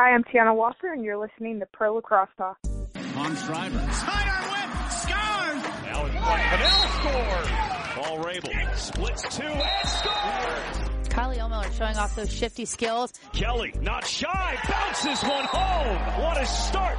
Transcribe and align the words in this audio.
Hi, 0.00 0.12
I'm 0.14 0.22
Tianna 0.22 0.54
Wallpher, 0.54 0.92
and 0.92 1.02
you're 1.02 1.18
listening 1.18 1.58
to 1.58 1.66
Pro 1.66 1.92
Lacrosse 1.96 2.28
Talk. 2.38 2.56
On 3.16 3.34
Shriver. 3.34 3.92
Sidearm 3.92 4.44
whip! 4.52 4.92
Scores! 4.92 5.62
Now 5.82 6.06
it's 6.06 6.14
play. 6.14 6.44
Vanille 6.52 6.86
scores! 7.00 7.48
Paul 7.96 8.18
Rabil 8.18 8.76
splits 8.76 9.36
two 9.36 9.42
and 9.42 9.88
scores! 9.88 11.08
Kylie 11.08 11.38
Ohlmiller 11.38 11.76
showing 11.76 11.96
off 11.96 12.14
those 12.14 12.32
shifty 12.32 12.64
skills. 12.64 13.12
Kelly, 13.32 13.74
not 13.80 14.06
shy, 14.06 14.56
bounces 14.68 15.20
one 15.24 15.44
home. 15.46 16.22
What 16.22 16.40
a 16.40 16.46
start! 16.46 16.98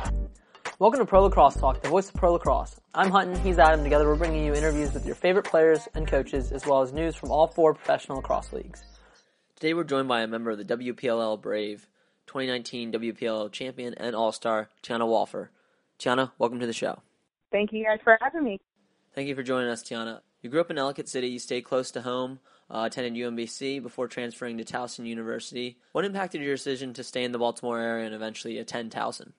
Welcome 0.79 0.99
to 0.99 1.05
Pro 1.05 1.23
Lacrosse 1.23 1.55
Talk, 1.55 1.81
the 1.81 1.87
voice 1.87 2.09
of 2.09 2.15
Pro 2.15 2.33
Lacrosse. 2.33 2.81
I'm 2.93 3.11
Hutton, 3.11 3.39
he's 3.39 3.59
Adam. 3.59 3.81
Together 3.81 4.09
we're 4.09 4.17
bringing 4.17 4.43
you 4.43 4.53
interviews 4.53 4.93
with 4.93 5.05
your 5.05 5.15
favorite 5.15 5.45
players 5.45 5.87
and 5.95 6.05
coaches, 6.05 6.51
as 6.51 6.65
well 6.65 6.81
as 6.81 6.91
news 6.91 7.15
from 7.15 7.31
all 7.31 7.47
four 7.47 7.73
professional 7.75 8.17
lacrosse 8.17 8.51
leagues. 8.51 8.83
Today 9.55 9.73
we're 9.73 9.85
joined 9.85 10.09
by 10.09 10.21
a 10.23 10.27
member 10.27 10.51
of 10.51 10.57
the 10.57 10.65
WPLL 10.65 11.41
Brave, 11.41 11.87
2019 12.29 12.93
WPL 12.93 13.51
champion 13.51 13.95
and 13.95 14.15
All-Star, 14.15 14.69
Tianna 14.83 15.07
Wallpher. 15.07 15.49
Tianna, 15.97 16.29
welcome 16.37 16.59
to 16.59 16.67
the 16.67 16.73
show. 16.73 17.01
Thank 17.51 17.73
you 17.73 17.83
guys 17.83 17.97
for 18.03 18.19
having 18.21 18.43
me. 18.43 18.59
Thank 19.15 19.27
you 19.27 19.33
for 19.33 19.41
joining 19.41 19.71
us, 19.71 19.81
Tianna. 19.81 20.19
You 20.43 20.51
grew 20.51 20.61
up 20.61 20.69
in 20.69 20.77
Ellicott 20.77 21.09
City, 21.09 21.27
you 21.27 21.39
stayed 21.39 21.63
close 21.63 21.89
to 21.91 22.01
home, 22.01 22.39
uh, 22.69 22.83
attended 22.85 23.15
UMBC 23.15 23.81
before 23.81 24.07
transferring 24.07 24.59
to 24.59 24.63
Towson 24.63 25.07
University. 25.07 25.79
What 25.93 26.05
impacted 26.05 26.41
your 26.41 26.53
decision 26.53 26.93
to 26.93 27.03
stay 27.03 27.23
in 27.23 27.31
the 27.31 27.39
Baltimore 27.39 27.79
area 27.79 28.05
and 28.05 28.13
eventually 28.13 28.59
attend 28.59 28.91
Towson? 28.91 29.31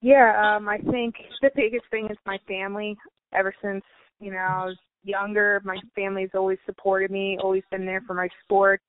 Yeah, 0.00 0.56
um, 0.56 0.70
I 0.70 0.78
think 0.78 1.16
the 1.42 1.50
biggest 1.54 1.84
thing 1.90 2.06
is 2.10 2.16
my 2.24 2.38
family. 2.48 2.96
Ever 3.34 3.54
since, 3.62 3.84
you 4.20 4.30
know, 4.30 4.38
I 4.38 4.64
was 4.64 4.78
younger, 5.04 5.60
my 5.64 5.76
family's 5.94 6.30
always 6.34 6.58
supported 6.64 7.10
me, 7.10 7.36
always 7.42 7.62
been 7.70 7.84
there 7.84 8.02
for 8.06 8.14
my 8.14 8.30
sports 8.42 8.82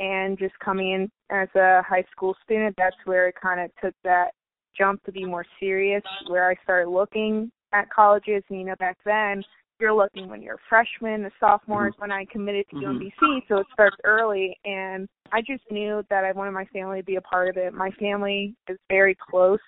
and 0.00 0.38
just 0.38 0.58
coming 0.58 0.92
in 0.92 1.10
as 1.30 1.48
a 1.54 1.82
high 1.82 2.04
school 2.10 2.34
student, 2.42 2.74
that's 2.76 2.96
where 3.04 3.28
it 3.28 3.34
kind 3.40 3.60
of 3.60 3.70
took 3.82 3.94
that 4.02 4.30
jump 4.76 5.04
to 5.04 5.12
be 5.12 5.24
more 5.24 5.44
serious, 5.60 6.02
where 6.26 6.50
I 6.50 6.54
started 6.64 6.90
looking 6.90 7.52
at 7.72 7.90
colleges. 7.90 8.42
And, 8.48 8.58
you 8.58 8.64
know, 8.64 8.74
back 8.78 8.96
then, 9.04 9.44
you're 9.78 9.94
looking 9.94 10.28
when 10.28 10.42
you're 10.42 10.54
a 10.54 10.68
freshman, 10.68 11.24
a 11.26 11.30
sophomore 11.38 11.88
is 11.88 11.94
when 11.98 12.10
I 12.10 12.24
committed 12.26 12.66
to 12.70 12.76
mm-hmm. 12.76 12.98
UMBC, 12.98 13.42
so 13.48 13.58
it 13.58 13.66
starts 13.72 13.96
early. 14.04 14.58
And 14.64 15.06
I 15.32 15.40
just 15.40 15.62
knew 15.70 16.02
that 16.10 16.24
I 16.24 16.32
wanted 16.32 16.52
my 16.52 16.66
family 16.66 17.00
to 17.00 17.04
be 17.04 17.16
a 17.16 17.20
part 17.20 17.48
of 17.48 17.56
it. 17.56 17.72
My 17.74 17.90
family 17.92 18.54
is 18.68 18.78
very 18.88 19.16
close. 19.30 19.60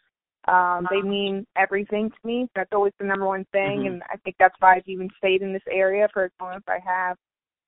Um, 0.49 0.89
they 0.91 1.03
mean 1.03 1.47
everything 1.57 2.11
to 2.11 2.27
me. 2.27 2.49
That's 2.57 2.73
always 2.73 2.93
the 2.99 3.07
number 3.07 3.27
one 3.27 3.47
thing, 3.53 3.81
mm-hmm. 3.81 3.87
and 3.87 4.03
I 4.11 4.17
think 4.25 4.37
that's 4.39 4.55
why 4.59 4.77
I've 4.77 4.89
even 4.89 5.09
stayed 5.19 5.41
in 5.41 5.53
this 5.53 5.63
area 5.71 6.09
for 6.13 6.25
as 6.25 6.31
long 6.41 6.55
as 6.57 6.63
I 6.67 6.79
have 6.85 7.17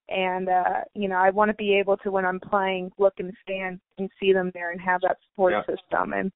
and 0.08 0.48
uh 0.48 0.80
you 0.94 1.08
know 1.08 1.16
i 1.16 1.30
want 1.30 1.48
to 1.48 1.55
be 1.55 1.74
able 1.74 1.97
to 1.97 2.10
when 2.10 2.24
i'm 2.24 2.41
playing 2.41 2.91
look 2.98 3.14
in 3.19 3.27
the 3.27 3.33
stand 3.42 3.80
and 3.98 4.11
see 4.20 4.33
them 4.33 4.50
there 4.52 4.70
and 4.70 4.80
have 4.80 5.00
that 5.00 5.16
support 5.30 5.52
yeah. 5.52 5.62
system 5.62 6.12
and 6.12 6.30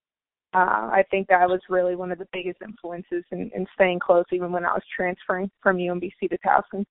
uh 0.54 0.88
i 0.90 1.04
think 1.10 1.28
that 1.28 1.48
was 1.48 1.60
really 1.68 1.94
one 1.94 2.10
of 2.10 2.18
the 2.18 2.28
biggest 2.32 2.58
influences 2.62 3.24
in, 3.30 3.50
in 3.54 3.66
staying 3.74 3.98
close 3.98 4.24
even 4.32 4.50
when 4.50 4.64
i 4.64 4.72
was 4.72 4.82
transferring 4.94 5.50
from 5.62 5.76
umbc 5.76 6.12
to 6.22 6.38
towson 6.38 6.84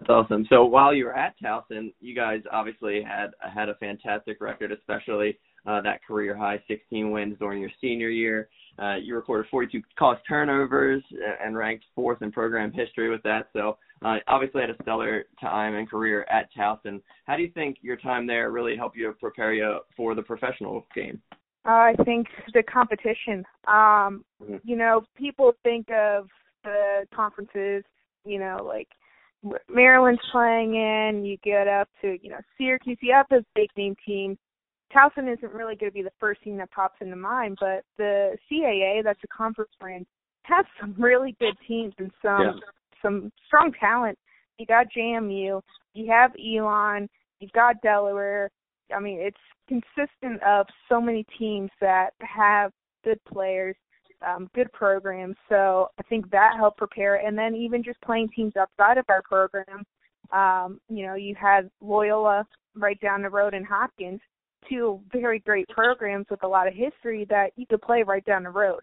that's 0.00 0.08
awesome 0.08 0.46
so 0.48 0.64
while 0.64 0.94
you 0.94 1.04
were 1.04 1.16
at 1.16 1.34
towson 1.42 1.92
you 2.00 2.14
guys 2.14 2.40
obviously 2.50 3.02
had 3.02 3.30
had 3.54 3.68
a 3.68 3.74
fantastic 3.74 4.40
record 4.40 4.72
especially 4.72 5.36
uh, 5.66 5.80
that 5.80 6.04
career 6.04 6.36
high 6.36 6.62
16 6.68 7.10
wins 7.10 7.36
during 7.38 7.60
your 7.60 7.70
senior 7.80 8.08
year. 8.08 8.48
Uh, 8.78 8.96
you 8.96 9.14
recorded 9.14 9.48
42 9.50 9.80
college 9.98 10.18
turnovers 10.28 11.02
and 11.42 11.56
ranked 11.56 11.84
fourth 11.94 12.22
in 12.22 12.32
program 12.32 12.72
history 12.72 13.10
with 13.10 13.22
that. 13.22 13.48
So 13.52 13.78
uh, 14.04 14.16
obviously 14.28 14.60
had 14.60 14.70
a 14.70 14.76
stellar 14.82 15.24
time 15.40 15.74
and 15.74 15.88
career 15.88 16.26
at 16.30 16.48
Towson. 16.56 17.00
How 17.26 17.36
do 17.36 17.42
you 17.42 17.50
think 17.52 17.78
your 17.82 17.96
time 17.96 18.26
there 18.26 18.50
really 18.50 18.76
helped 18.76 18.96
you 18.96 19.14
prepare 19.20 19.52
you 19.52 19.78
for 19.96 20.14
the 20.14 20.22
professional 20.22 20.86
game? 20.94 21.20
Uh, 21.64 21.70
I 21.70 21.94
think 22.04 22.26
the 22.54 22.62
competition. 22.62 23.44
Um, 23.68 24.24
mm-hmm. 24.42 24.56
You 24.64 24.76
know, 24.76 25.02
people 25.16 25.52
think 25.62 25.88
of 25.90 26.28
the 26.64 27.06
conferences, 27.14 27.84
you 28.24 28.38
know, 28.38 28.58
like 28.64 28.88
Maryland's 29.68 30.20
playing 30.30 30.74
in, 30.74 31.24
you 31.24 31.36
get 31.44 31.68
up 31.68 31.88
to, 32.00 32.18
you 32.22 32.30
know, 32.30 32.40
Syracuse, 32.58 32.98
you 33.00 33.12
have 33.12 33.26
those 33.30 33.44
big 33.54 33.68
name 33.76 33.94
teams 34.04 34.38
Towson 34.94 35.32
isn't 35.32 35.52
really 35.52 35.74
going 35.74 35.90
to 35.90 35.94
be 35.94 36.02
the 36.02 36.12
first 36.20 36.42
team 36.42 36.56
that 36.58 36.70
pops 36.70 37.00
into 37.00 37.16
mind, 37.16 37.56
but 37.60 37.84
the 37.96 38.36
CAA, 38.50 39.02
that's 39.02 39.22
a 39.24 39.28
conference 39.28 39.70
brand, 39.80 40.06
has 40.42 40.64
some 40.80 40.94
really 40.98 41.36
good 41.40 41.54
teams 41.66 41.94
and 41.98 42.10
some 42.20 42.42
yeah. 42.42 42.52
Some 43.02 43.30
strong 43.46 43.72
talent. 43.78 44.18
You 44.58 44.66
got 44.66 44.86
JMU, 44.96 45.60
you 45.94 46.10
have 46.10 46.32
Elon, 46.38 47.08
you've 47.40 47.52
got 47.52 47.80
Delaware. 47.82 48.50
I 48.94 49.00
mean, 49.00 49.18
it's 49.20 49.36
consistent 49.68 50.42
of 50.42 50.66
so 50.88 51.00
many 51.00 51.24
teams 51.38 51.70
that 51.80 52.10
have 52.20 52.70
good 53.04 53.18
players, 53.24 53.76
um, 54.26 54.48
good 54.54 54.70
programs. 54.72 55.36
So 55.48 55.88
I 55.98 56.02
think 56.04 56.30
that 56.30 56.54
helped 56.56 56.78
prepare. 56.78 57.26
And 57.26 57.36
then 57.36 57.54
even 57.54 57.82
just 57.82 58.00
playing 58.02 58.28
teams 58.34 58.52
outside 58.56 58.98
of 58.98 59.04
our 59.08 59.22
program, 59.22 59.84
um, 60.32 60.80
you 60.88 61.06
know, 61.06 61.14
you 61.14 61.34
had 61.34 61.70
Loyola 61.80 62.46
right 62.76 63.00
down 63.00 63.22
the 63.22 63.30
road 63.30 63.54
in 63.54 63.64
Hopkins 63.64 64.20
two 64.68 65.00
very 65.12 65.38
great 65.40 65.68
programs 65.68 66.26
with 66.30 66.42
a 66.42 66.48
lot 66.48 66.68
of 66.68 66.74
history 66.74 67.26
that 67.28 67.50
you 67.56 67.66
could 67.66 67.82
play 67.82 68.02
right 68.02 68.24
down 68.24 68.44
the 68.44 68.50
road. 68.50 68.80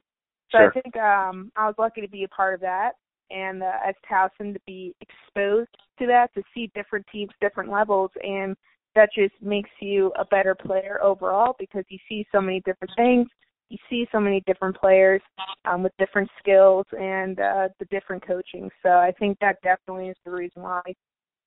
So 0.52 0.58
sure. 0.58 0.70
I 0.70 0.82
think 0.82 0.96
um 0.98 1.52
I 1.56 1.68
was 1.68 1.76
lucky 1.78 2.02
to 2.02 2.10
be 2.10 2.24
a 2.24 2.28
part 2.30 2.54
of 2.54 2.62
that 2.62 2.94
and 3.32 3.64
uh, 3.64 3.72
as 3.86 3.96
Towson 4.10 4.54
to 4.54 4.60
be 4.66 4.96
exposed 5.02 5.70
to 6.00 6.08
that, 6.08 6.34
to 6.34 6.44
see 6.54 6.72
different 6.76 7.06
teams, 7.12 7.32
different 7.42 7.72
levels, 7.72 8.12
and 8.24 8.56
that 8.96 9.10
just 9.14 9.34
makes 9.42 9.70
you 9.80 10.12
a 10.18 10.26
better 10.26 10.56
player 10.56 11.00
overall 11.02 11.56
because 11.60 11.84
you 11.90 12.00
see 12.08 12.26
so 12.32 12.42
many 12.42 12.62
different 12.62 12.92
things. 12.96 13.28
You 13.70 13.78
see 13.90 14.08
so 14.12 14.20
many 14.20 14.42
different 14.48 14.76
players 14.76 15.22
um, 15.66 15.84
with 15.84 15.94
different 16.00 16.30
skills 16.40 16.86
and 17.00 17.40
uh, 17.40 17.68
the 17.78 17.86
different 17.86 18.26
coaching. 18.26 18.70
So 18.82 18.90
I 18.90 19.14
think 19.20 19.38
that 19.40 19.58
definitely 19.62 20.10
is 20.10 20.18
the 20.26 20.32
reason 20.32 20.64
why 20.64 20.82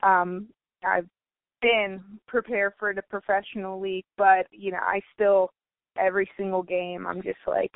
um, 0.04 0.48
I've 0.84 1.08
been 1.60 2.00
prepared 2.28 2.74
for 2.78 2.94
the 2.94 3.02
professional 3.02 3.80
league, 3.80 4.04
but 4.16 4.46
you 4.50 4.70
know, 4.70 4.80
I 4.80 5.00
still 5.14 5.50
every 5.98 6.30
single 6.36 6.62
game 6.62 7.06
I'm 7.06 7.22
just 7.22 7.38
like 7.46 7.72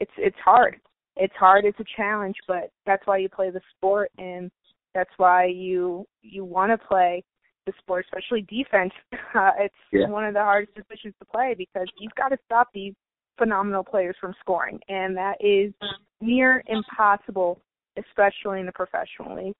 it's 0.00 0.12
it's 0.16 0.38
hard. 0.44 0.80
It's 1.16 1.34
hard, 1.36 1.64
it's 1.64 1.80
a 1.80 1.84
challenge, 1.96 2.36
but 2.46 2.70
that's 2.84 3.06
why 3.06 3.18
you 3.18 3.28
play 3.28 3.50
the 3.50 3.60
sport 3.76 4.10
and 4.18 4.50
that's 4.94 5.10
why 5.18 5.44
you 5.46 6.06
you 6.22 6.44
want 6.44 6.72
to 6.72 6.86
play 6.86 7.22
the 7.66 7.72
sport, 7.78 8.06
especially 8.06 8.42
defense. 8.42 8.92
Uh, 9.34 9.50
it's 9.58 9.74
yeah. 9.92 10.08
one 10.08 10.24
of 10.24 10.32
the 10.32 10.40
hardest 10.40 10.74
positions 10.74 11.12
to 11.18 11.26
play 11.26 11.54
because 11.58 11.86
you've 11.98 12.14
got 12.14 12.28
to 12.28 12.38
stop 12.46 12.68
these 12.72 12.94
phenomenal 13.36 13.84
players 13.84 14.16
from 14.18 14.34
scoring, 14.40 14.80
and 14.88 15.14
that 15.14 15.36
is 15.40 15.74
near 16.22 16.62
impossible, 16.68 17.60
especially 17.98 18.60
in 18.60 18.64
the 18.64 18.72
professional 18.72 19.36
league. 19.36 19.54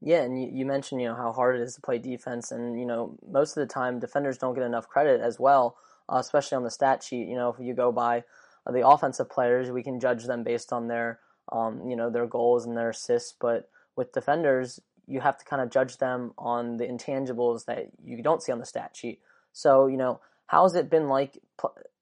Yeah, 0.00 0.22
and 0.22 0.40
you, 0.40 0.48
you 0.50 0.64
mentioned 0.64 1.02
you 1.02 1.08
know 1.08 1.14
how 1.14 1.32
hard 1.32 1.56
it 1.56 1.62
is 1.62 1.74
to 1.74 1.82
play 1.82 1.98
defense, 1.98 2.50
and 2.50 2.80
you 2.80 2.86
know 2.86 3.18
most 3.30 3.58
of 3.58 3.60
the 3.60 3.70
time 3.70 3.98
defenders 3.98 4.38
don't 4.38 4.54
get 4.54 4.62
enough 4.62 4.88
credit 4.88 5.20
as 5.20 5.38
well, 5.38 5.76
uh, 6.08 6.16
especially 6.16 6.56
on 6.56 6.64
the 6.64 6.70
stat 6.70 7.02
sheet. 7.02 7.28
You 7.28 7.36
know 7.36 7.50
if 7.50 7.56
you 7.60 7.74
go 7.74 7.92
by 7.92 8.24
the 8.70 8.86
offensive 8.86 9.30
players, 9.30 9.70
we 9.70 9.82
can 9.82 10.00
judge 10.00 10.24
them 10.24 10.42
based 10.42 10.72
on 10.72 10.88
their 10.88 11.20
um, 11.52 11.88
you 11.88 11.96
know 11.96 12.10
their 12.10 12.26
goals 12.26 12.64
and 12.64 12.76
their 12.76 12.90
assists, 12.90 13.34
but 13.38 13.68
with 13.96 14.12
defenders, 14.12 14.80
you 15.06 15.20
have 15.20 15.36
to 15.38 15.44
kind 15.44 15.62
of 15.62 15.70
judge 15.70 15.98
them 15.98 16.32
on 16.38 16.78
the 16.78 16.86
intangibles 16.86 17.66
that 17.66 17.88
you 18.02 18.22
don't 18.22 18.42
see 18.42 18.52
on 18.52 18.58
the 18.58 18.66
stat 18.66 18.96
sheet. 18.96 19.20
So 19.52 19.86
you 19.86 19.96
know 19.96 20.20
how's 20.46 20.74
it 20.74 20.90
been 20.90 21.08
like? 21.08 21.38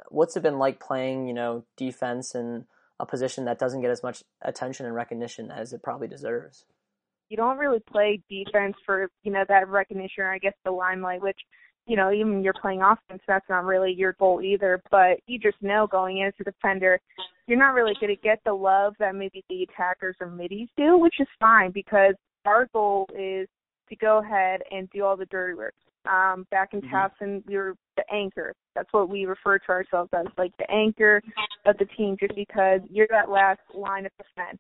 What's 0.08 0.36
it 0.36 0.42
been 0.42 0.58
like 0.58 0.80
playing 0.80 1.26
you 1.26 1.34
know 1.34 1.64
defense 1.76 2.34
in 2.34 2.66
a 3.00 3.06
position 3.06 3.46
that 3.46 3.58
doesn't 3.58 3.80
get 3.80 3.90
as 3.90 4.02
much 4.02 4.22
attention 4.42 4.86
and 4.86 4.94
recognition 4.94 5.50
as 5.50 5.72
it 5.72 5.82
probably 5.82 6.08
deserves? 6.08 6.64
you 7.32 7.36
don't 7.38 7.56
really 7.56 7.80
play 7.80 8.20
defense 8.28 8.76
for 8.84 9.10
you 9.22 9.32
know 9.32 9.42
that 9.48 9.66
recognition 9.66 10.22
or 10.22 10.30
I 10.30 10.36
guess 10.36 10.52
the 10.66 10.70
limelight, 10.70 11.22
which 11.22 11.38
you 11.87 11.97
know 11.97 12.12
even 12.12 12.43
you're 12.43 12.54
playing 12.60 12.82
offense, 12.82 13.22
that's 13.26 13.48
not 13.48 13.65
really 13.65 13.93
your 13.93 14.15
goal 14.19 14.41
either. 14.43 14.82
But 14.91 15.19
you 15.26 15.38
just 15.38 15.60
know 15.60 15.87
going 15.87 16.19
in 16.19 16.28
as 16.28 16.34
a 16.41 16.44
defender, 16.44 17.00
you're 17.46 17.58
not 17.58 17.75
really 17.75 17.94
going 18.00 18.14
to 18.14 18.23
get 18.23 18.40
the 18.44 18.52
love 18.52 18.94
that 18.99 19.14
maybe 19.14 19.44
the 19.49 19.64
attackers 19.64 20.17
or 20.20 20.29
middies 20.29 20.69
do, 20.76 20.99
which 20.99 21.14
is 21.20 21.29
fine 21.40 21.73
because 21.73 22.14
our 22.44 22.69
goal 22.73 23.08
is 23.17 23.49
to 23.88 23.96
go 23.96 24.19
ahead 24.19 24.61
and 24.70 24.88
do 24.90 25.05
all 25.05 25.17
the 25.17 25.26
dirty 25.26 25.55
work. 25.55 25.75
Um, 26.11 26.46
back 26.50 26.70
in 26.73 26.81
mm-hmm. 26.81 26.94
Towson, 26.94 27.46
we 27.46 27.56
were 27.56 27.75
the 27.96 28.05
anchor. 28.12 28.55
That's 28.75 28.93
what 28.93 29.08
we 29.08 29.25
refer 29.25 29.58
to 29.58 29.69
ourselves 29.69 30.11
as, 30.12 30.26
like 30.37 30.52
the 30.58 30.69
anchor 30.70 31.23
of 31.64 31.76
the 31.78 31.85
team, 31.96 32.17
just 32.19 32.35
because 32.35 32.81
you're 32.90 33.06
that 33.11 33.31
last 33.31 33.61
line 33.73 34.06
of 34.06 34.12
defense. 34.17 34.58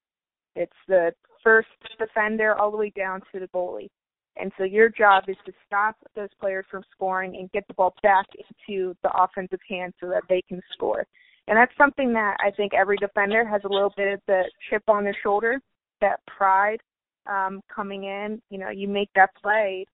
It's 0.54 0.72
the 0.86 1.12
first 1.42 1.68
defender 1.98 2.54
all 2.54 2.70
the 2.70 2.76
way 2.76 2.92
down 2.94 3.22
to 3.32 3.40
the 3.40 3.48
goalie. 3.48 3.88
And 4.36 4.50
so 4.56 4.64
your 4.64 4.88
job 4.88 5.24
is 5.28 5.36
to 5.46 5.52
stop 5.66 5.96
those 6.16 6.30
players 6.40 6.64
from 6.70 6.82
scoring 6.92 7.36
and 7.36 7.52
get 7.52 7.66
the 7.68 7.74
ball 7.74 7.94
back 8.02 8.26
into 8.34 8.94
the 9.02 9.10
offensive 9.14 9.60
hand 9.68 9.92
so 10.00 10.08
that 10.08 10.22
they 10.28 10.42
can 10.48 10.60
score. 10.72 11.04
And 11.48 11.56
that's 11.56 11.76
something 11.76 12.12
that 12.14 12.36
I 12.40 12.50
think 12.50 12.72
every 12.72 12.96
defender 12.96 13.44
has 13.44 13.60
a 13.64 13.68
little 13.68 13.92
bit 13.96 14.14
of 14.14 14.20
the 14.26 14.44
chip 14.70 14.82
on 14.88 15.04
their 15.04 15.16
shoulder, 15.22 15.60
that 16.00 16.20
pride 16.26 16.80
um, 17.26 17.60
coming 17.74 18.04
in. 18.04 18.40
You 18.48 18.58
know, 18.58 18.70
you 18.70 18.88
make 18.88 19.10
that 19.16 19.30
play 19.42 19.84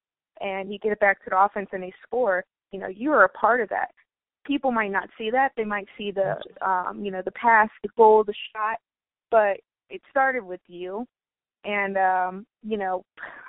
and 0.41 0.73
you 0.73 0.79
get 0.79 0.93
it 0.93 1.01
back 1.01 1.25
to 1.25 1.31
the 1.31 1.39
offense 1.39 1.69
and 1.73 1.83
they 1.83 1.93
score. 2.07 2.45
You 2.71 2.79
know, 2.79 2.89
you 2.89 3.11
are 3.13 3.25
a 3.25 3.29
part 3.31 3.61
of 3.61 3.69
that. 3.71 3.89
people 4.49 4.73
might 4.73 4.91
not 4.91 5.09
see 5.17 5.31
that. 5.31 5.53
They 5.57 5.65
might 5.65 5.87
see 5.97 6.11
the 6.11 6.37
um, 6.67 7.05
you 7.05 7.11
know, 7.11 7.23
the 7.25 7.33
pass, 7.33 7.69
the 7.83 7.91
goal, 7.97 8.25
the 8.25 8.35
shot, 8.53 8.79
but 9.31 9.59
it 9.91 10.01
started 10.11 10.45
with 10.45 10.61
you. 10.67 11.07
And 11.65 11.97
um, 11.97 12.47
you 12.63 12.79
know, 12.79 13.05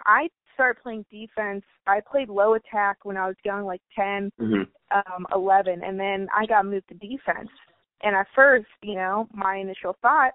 I 0.06 0.30
started 0.60 0.84
playing 0.84 1.06
defense. 1.10 1.64
I 1.88 2.02
played 2.02 2.28
low 2.28 2.56
attack 2.56 2.98
when 3.04 3.16
I 3.16 3.28
was 3.28 3.38
young, 3.46 3.64
like 3.64 3.82
10, 3.96 4.30
mm-hmm. 4.42 4.64
um, 4.92 5.26
11, 5.34 5.82
and 5.84 5.98
then 5.98 6.28
I 6.36 6.46
got 6.46 6.66
moved 6.66 6.90
to 6.90 6.96
defense. 6.96 7.50
And 8.04 8.14
at 8.14 8.28
first, 8.36 8.68
you 8.84 8.96
know, 8.96 9.30
my 9.34 9.56
initial 9.56 9.96
thought, 10.02 10.32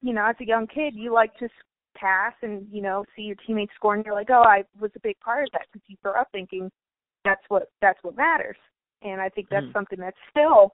you 0.00 0.14
know, 0.14 0.24
as 0.24 0.36
a 0.40 0.46
young 0.46 0.66
kid, 0.66 0.94
you 0.94 1.12
like 1.12 1.36
to 1.38 1.48
pass 1.94 2.32
and 2.42 2.66
you 2.70 2.80
know 2.80 3.04
see 3.14 3.22
your 3.22 3.36
teammates 3.46 3.72
score, 3.74 3.94
and 3.94 4.04
you're 4.04 4.14
like, 4.14 4.30
oh, 4.30 4.42
I 4.42 4.64
was 4.80 4.90
a 4.96 5.00
big 5.00 5.18
part 5.20 5.44
of 5.44 5.52
that 5.52 5.66
because 5.70 5.84
you 5.88 5.96
grow 6.02 6.18
up 6.18 6.28
thinking 6.32 6.70
that's 7.24 7.42
what 7.48 7.64
that's 7.82 7.98
what 8.02 8.16
matters. 8.16 8.56
And 9.02 9.20
I 9.20 9.28
think 9.28 9.48
that's 9.50 9.66
mm. 9.66 9.72
something 9.72 9.98
that 10.00 10.14
still 10.30 10.72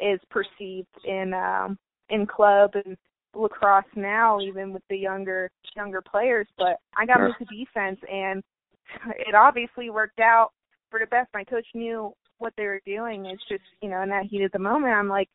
is 0.00 0.20
perceived 0.30 0.88
in 1.04 1.34
um 1.34 1.76
in 2.10 2.26
club 2.26 2.72
and 2.74 2.96
lacrosse 3.34 3.84
now, 3.94 4.40
even 4.40 4.72
with 4.72 4.82
the 4.88 4.96
younger 4.96 5.50
younger 5.76 6.02
players. 6.02 6.46
But 6.56 6.78
I 6.96 7.06
got 7.06 7.18
sure. 7.18 7.26
into 7.26 7.44
defense, 7.44 8.00
and 8.10 8.42
it 9.18 9.34
obviously 9.34 9.90
worked 9.90 10.20
out 10.20 10.50
for 10.90 11.00
the 11.00 11.06
best. 11.06 11.28
My 11.34 11.44
coach 11.44 11.66
knew 11.74 12.12
what 12.38 12.52
they 12.56 12.64
were 12.64 12.80
doing. 12.86 13.26
It's 13.26 13.42
just 13.48 13.62
you 13.82 13.90
know 13.90 14.02
in 14.02 14.08
that 14.10 14.26
heat 14.26 14.42
of 14.42 14.52
the 14.52 14.58
moment, 14.58 14.94
I'm 14.94 15.08
like, 15.08 15.28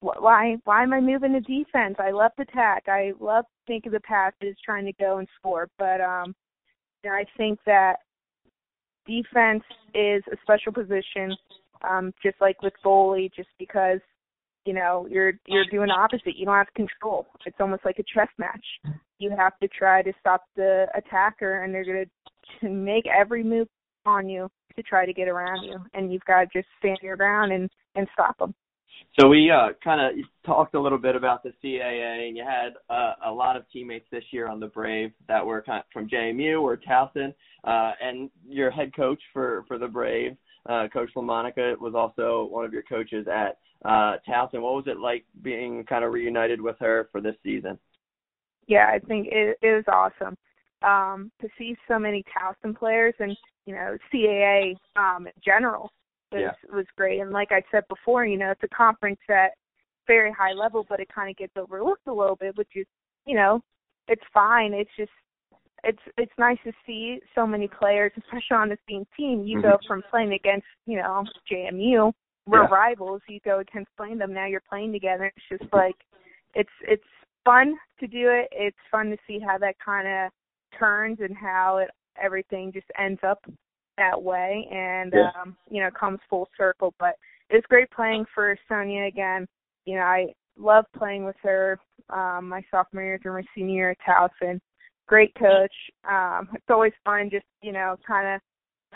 why 0.00 0.56
why 0.64 0.82
am 0.82 0.92
I 0.92 1.00
moving 1.00 1.32
to 1.32 1.40
defense? 1.40 1.96
I 1.98 2.10
love 2.10 2.32
attack. 2.38 2.84
I 2.88 3.12
love 3.20 3.44
thinking 3.66 3.92
the 3.92 4.00
passes, 4.00 4.56
trying 4.64 4.84
to 4.86 4.92
go 4.94 5.18
and 5.18 5.28
score. 5.38 5.68
But 5.78 6.00
um, 6.00 6.34
you 7.02 7.10
know, 7.10 7.16
I 7.16 7.24
think 7.36 7.58
that 7.66 7.96
defense 9.06 9.62
is 9.94 10.22
a 10.32 10.36
special 10.42 10.72
position, 10.72 11.34
um, 11.88 12.12
just 12.22 12.36
like 12.40 12.60
with 12.62 12.74
goalie, 12.84 13.32
just 13.34 13.48
because 13.58 14.00
you 14.66 14.74
know 14.74 15.06
you're 15.08 15.32
you're 15.46 15.64
doing 15.70 15.88
the 15.88 15.94
opposite. 15.94 16.36
You 16.36 16.44
don't 16.44 16.54
have 16.54 16.72
control. 16.74 17.26
It's 17.46 17.56
almost 17.60 17.84
like 17.84 17.98
a 17.98 18.04
chess 18.14 18.28
match. 18.38 18.64
You 19.18 19.30
have 19.36 19.58
to 19.60 19.68
try 19.68 20.02
to 20.02 20.12
stop 20.20 20.42
the 20.56 20.86
attacker, 20.94 21.62
and 21.62 21.72
they're 21.72 21.84
going 21.84 22.04
to 22.60 22.68
make 22.68 23.04
every 23.06 23.42
move 23.42 23.68
on 24.04 24.28
you 24.28 24.48
to 24.76 24.82
try 24.82 25.06
to 25.06 25.12
get 25.12 25.28
around 25.28 25.64
you, 25.64 25.78
and 25.94 26.12
you've 26.12 26.24
got 26.24 26.40
to 26.40 26.46
just 26.52 26.68
stand 26.78 26.98
your 27.02 27.16
ground 27.16 27.52
and 27.52 27.70
and 27.94 28.06
stop 28.12 28.36
them. 28.38 28.54
So 29.18 29.28
we 29.28 29.50
uh, 29.50 29.68
kind 29.82 30.00
of 30.00 30.24
talked 30.44 30.74
a 30.74 30.80
little 30.80 30.98
bit 30.98 31.16
about 31.16 31.42
the 31.42 31.52
CAA, 31.64 32.28
and 32.28 32.36
you 32.36 32.44
had 32.44 32.74
uh, 32.94 33.14
a 33.24 33.32
lot 33.32 33.56
of 33.56 33.64
teammates 33.72 34.06
this 34.10 34.24
year 34.30 34.48
on 34.48 34.60
the 34.60 34.66
Brave 34.66 35.10
that 35.28 35.44
were 35.44 35.62
kind 35.62 35.78
of 35.80 35.84
from 35.92 36.08
JMU 36.08 36.60
or 36.60 36.76
Towson, 36.76 37.32
uh, 37.64 37.92
and 38.02 38.30
your 38.46 38.70
head 38.70 38.94
coach 38.94 39.20
for 39.32 39.64
for 39.68 39.78
the 39.78 39.88
Brave, 39.88 40.32
uh, 40.68 40.88
Coach 40.92 41.10
LaMonica, 41.16 41.78
was 41.80 41.94
also 41.94 42.48
one 42.50 42.64
of 42.64 42.72
your 42.72 42.82
coaches 42.82 43.26
at 43.26 43.58
uh, 43.84 44.16
Towson. 44.28 44.60
What 44.62 44.74
was 44.74 44.84
it 44.86 44.98
like 44.98 45.24
being 45.42 45.84
kind 45.84 46.04
of 46.04 46.12
reunited 46.12 46.60
with 46.60 46.76
her 46.80 47.08
for 47.12 47.20
this 47.20 47.36
season? 47.42 47.78
Yeah, 48.66 48.90
I 48.92 48.98
think 48.98 49.28
it, 49.30 49.56
it 49.62 49.72
was 49.72 49.84
awesome 49.88 50.36
um, 50.82 51.30
to 51.40 51.48
see 51.58 51.76
so 51.88 51.98
many 51.98 52.24
Towson 52.24 52.76
players 52.76 53.14
and 53.18 53.36
you 53.66 53.74
know 53.74 53.96
CAA 54.12 54.74
um, 54.96 55.26
in 55.26 55.32
general 55.44 55.90
was 56.32 56.42
yeah. 56.42 56.76
was 56.76 56.86
great. 56.96 57.20
And 57.20 57.30
like 57.30 57.52
I 57.52 57.62
said 57.70 57.84
before, 57.88 58.26
you 58.26 58.38
know, 58.38 58.50
it's 58.50 58.62
a 58.62 58.74
conference 58.74 59.20
at 59.28 59.52
very 60.06 60.32
high 60.32 60.52
level, 60.52 60.86
but 60.88 61.00
it 61.00 61.08
kind 61.12 61.30
of 61.30 61.36
gets 61.36 61.52
overlooked 61.56 62.06
a 62.06 62.12
little 62.12 62.36
bit, 62.36 62.56
which 62.56 62.68
is, 62.74 62.86
you 63.26 63.34
know, 63.34 63.60
it's 64.08 64.22
fine. 64.32 64.72
It's 64.72 64.90
just 64.96 65.10
it's 65.84 66.02
it's 66.16 66.32
nice 66.38 66.58
to 66.64 66.72
see 66.86 67.20
so 67.34 67.46
many 67.46 67.68
players, 67.68 68.12
especially 68.16 68.56
on 68.56 68.68
the 68.68 68.78
same 68.88 69.04
team. 69.16 69.44
You 69.46 69.58
mm-hmm. 69.58 69.68
go 69.68 69.78
from 69.86 70.02
playing 70.10 70.32
against, 70.32 70.66
you 70.86 70.96
know, 70.96 71.24
JMU, 71.50 72.12
we're 72.46 72.62
yeah. 72.62 72.68
rivals. 72.68 73.22
You 73.28 73.40
go 73.44 73.60
against 73.60 73.90
playing 73.96 74.18
them. 74.18 74.32
Now 74.32 74.46
you're 74.46 74.62
playing 74.68 74.92
together. 74.92 75.32
It's 75.36 75.60
just 75.60 75.72
like 75.72 75.96
it's 76.54 76.70
it's 76.82 77.02
fun 77.44 77.76
to 78.00 78.06
do 78.06 78.30
it. 78.30 78.48
It's 78.52 78.76
fun 78.90 79.10
to 79.10 79.16
see 79.26 79.38
how 79.38 79.58
that 79.58 79.76
kind 79.84 80.06
of 80.06 80.30
turns 80.78 81.18
and 81.20 81.36
how 81.36 81.78
it 81.78 81.90
everything 82.22 82.72
just 82.72 82.86
ends 82.98 83.20
up 83.26 83.38
that 83.98 84.20
way 84.20 84.68
and 84.70 85.12
yeah. 85.14 85.30
um 85.40 85.56
you 85.70 85.82
know 85.82 85.90
comes 85.98 86.18
full 86.28 86.48
circle 86.56 86.94
but 86.98 87.14
it's 87.50 87.66
great 87.66 87.90
playing 87.90 88.24
for 88.34 88.56
sonia 88.68 89.04
again 89.04 89.46
you 89.84 89.94
know 89.94 90.02
i 90.02 90.26
love 90.58 90.84
playing 90.96 91.24
with 91.24 91.36
her 91.42 91.78
um 92.10 92.48
my 92.48 92.62
sophomore 92.70 93.02
year 93.02 93.18
through 93.22 93.34
my 93.34 93.44
senior 93.54 93.74
year 93.74 93.90
at 93.90 93.98
towson 94.06 94.58
great 95.06 95.32
coach 95.34 95.72
um 96.08 96.48
it's 96.54 96.64
always 96.68 96.92
fun 97.04 97.30
just 97.30 97.46
you 97.62 97.72
know 97.72 97.96
kind 98.06 98.34
of 98.34 98.40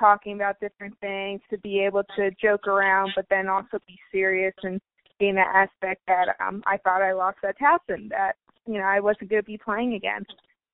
talking 0.00 0.34
about 0.34 0.58
different 0.60 0.94
things 1.00 1.40
to 1.50 1.58
be 1.58 1.80
able 1.80 2.02
to 2.16 2.30
joke 2.42 2.66
around 2.66 3.12
but 3.14 3.26
then 3.30 3.48
also 3.48 3.78
be 3.86 3.98
serious 4.10 4.54
and 4.62 4.80
gain 5.20 5.34
that 5.34 5.52
aspect 5.54 6.00
that 6.08 6.28
um 6.44 6.62
i 6.66 6.76
thought 6.78 7.02
i 7.02 7.12
lost 7.12 7.36
at 7.46 7.54
towson 7.58 8.08
that 8.08 8.32
you 8.66 8.74
know 8.74 8.84
i 8.84 8.98
wasn't 8.98 9.28
going 9.28 9.42
to 9.42 9.46
be 9.46 9.58
playing 9.58 9.94
again 9.94 10.24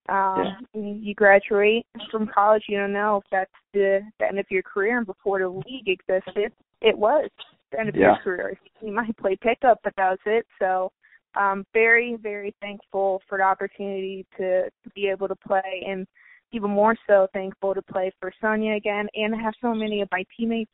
um, 0.09 0.69
yeah. 0.73 0.81
You 0.83 1.15
graduate 1.15 1.87
from 2.11 2.29
college, 2.33 2.65
you 2.69 2.79
don't 2.79 2.93
know 2.93 3.17
if 3.17 3.25
that's 3.31 3.51
the, 3.73 4.01
the 4.19 4.27
end 4.27 4.39
of 4.39 4.47
your 4.51 4.63
career. 4.63 4.99
And 4.99 5.07
before 5.07 5.41
the 5.41 5.49
league 5.49 5.89
existed, 5.89 6.53
it 6.81 6.97
was 6.97 7.29
the 7.73 7.81
end 7.81 7.89
of 7.89 7.97
yeah. 7.97 8.03
your 8.03 8.17
career. 8.23 8.61
You 8.81 8.93
might 8.93 9.17
play 9.17 9.37
pickup, 9.41 9.81
but 9.83 9.95
that 9.97 10.11
was 10.11 10.19
it. 10.27 10.47
So, 10.59 10.93
um, 11.39 11.67
very, 11.75 12.17
very 12.23 12.55
thankful 12.61 13.21
for 13.29 13.39
the 13.39 13.45
opportunity 13.45 14.25
to, 14.39 14.65
to 14.65 14.91
be 14.95 15.09
able 15.09 15.29
to 15.29 15.37
play, 15.37 15.85
and 15.87 16.07
even 16.53 16.71
more 16.71 16.97
so 17.07 17.27
thankful 17.33 17.75
to 17.75 17.83
play 17.83 18.11
for 18.21 18.33
Sonia 18.41 18.75
again, 18.75 19.07
and 19.15 19.35
to 19.35 19.39
have 19.39 19.55
so 19.61 19.75
many 19.75 20.01
of 20.01 20.09
my 20.13 20.25
teammates: 20.37 20.71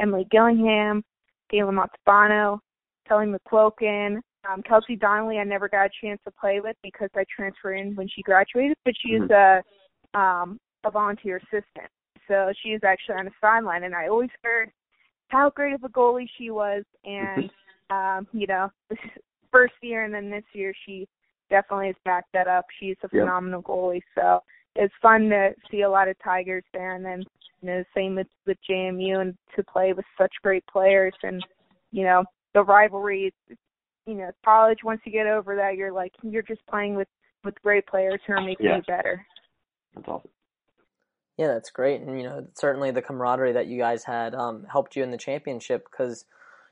Emily 0.00 0.26
Gillingham, 0.30 1.02
Galen 1.50 1.76
Montalbano, 1.76 2.58
Kelly 3.08 3.26
McQuilkin, 3.26 4.20
um, 4.50 4.62
Kelsey 4.62 4.96
Donnelly, 4.96 5.38
I 5.38 5.44
never 5.44 5.68
got 5.68 5.86
a 5.86 5.90
chance 6.00 6.20
to 6.24 6.30
play 6.32 6.60
with 6.60 6.76
because 6.82 7.08
I 7.14 7.24
transferred 7.34 7.76
in 7.76 7.94
when 7.96 8.08
she 8.08 8.22
graduated, 8.22 8.76
but 8.84 8.94
she 9.00 9.12
is 9.12 9.30
a 9.30 9.62
um, 10.18 10.58
a 10.84 10.90
volunteer 10.90 11.38
assistant. 11.38 11.90
So 12.28 12.52
she 12.62 12.70
is 12.70 12.82
actually 12.84 13.16
on 13.16 13.24
the 13.26 13.30
sideline, 13.40 13.84
and 13.84 13.94
I 13.94 14.08
always 14.08 14.30
heard 14.42 14.70
how 15.28 15.50
great 15.50 15.74
of 15.74 15.84
a 15.84 15.88
goalie 15.88 16.28
she 16.38 16.50
was. 16.50 16.84
And 17.04 17.50
um, 17.90 18.26
you 18.32 18.46
know, 18.46 18.70
this 18.90 18.98
first 19.52 19.74
year 19.82 20.04
and 20.04 20.12
then 20.12 20.30
this 20.30 20.44
year, 20.52 20.74
she 20.86 21.06
definitely 21.50 21.88
has 21.88 21.96
backed 22.04 22.32
that 22.32 22.48
up. 22.48 22.66
She's 22.80 22.96
a 23.02 23.08
phenomenal 23.08 23.60
yep. 23.60 23.66
goalie. 23.66 24.02
So 24.14 24.40
it's 24.76 24.94
fun 25.00 25.28
to 25.30 25.50
see 25.70 25.82
a 25.82 25.90
lot 25.90 26.08
of 26.08 26.16
Tigers 26.22 26.64
there, 26.72 26.94
and 26.94 27.04
then 27.04 27.24
you 27.60 27.68
know, 27.68 27.78
the 27.78 27.86
same 27.94 28.14
with 28.14 28.26
with 28.46 28.58
JMU, 28.68 29.20
and 29.20 29.36
to 29.56 29.64
play 29.64 29.92
with 29.92 30.04
such 30.18 30.32
great 30.42 30.66
players, 30.66 31.14
and 31.22 31.44
you 31.92 32.04
know, 32.04 32.24
the 32.54 32.62
rivalry. 32.62 33.32
You 34.06 34.14
know, 34.14 34.30
college 34.44 34.80
once 34.84 35.00
you 35.06 35.12
get 35.12 35.26
over 35.26 35.56
that 35.56 35.76
you're 35.76 35.92
like 35.92 36.12
you're 36.22 36.42
just 36.42 36.60
playing 36.66 36.94
with 36.94 37.08
with 37.42 37.54
great 37.62 37.86
players 37.86 38.20
who 38.26 38.34
are 38.34 38.42
making 38.42 38.66
yeah. 38.66 38.76
you 38.76 38.82
better. 38.86 39.26
That's 39.94 40.08
awesome. 40.08 40.30
Yeah, 41.36 41.48
that's 41.48 41.70
great, 41.70 42.00
and 42.00 42.20
you 42.20 42.28
know 42.28 42.46
certainly 42.54 42.90
the 42.90 43.02
camaraderie 43.02 43.52
that 43.52 43.66
you 43.66 43.78
guys 43.78 44.04
had 44.04 44.34
um, 44.34 44.66
helped 44.70 44.94
you 44.94 45.02
in 45.02 45.10
the 45.10 45.16
championship 45.16 45.86
because 45.90 46.26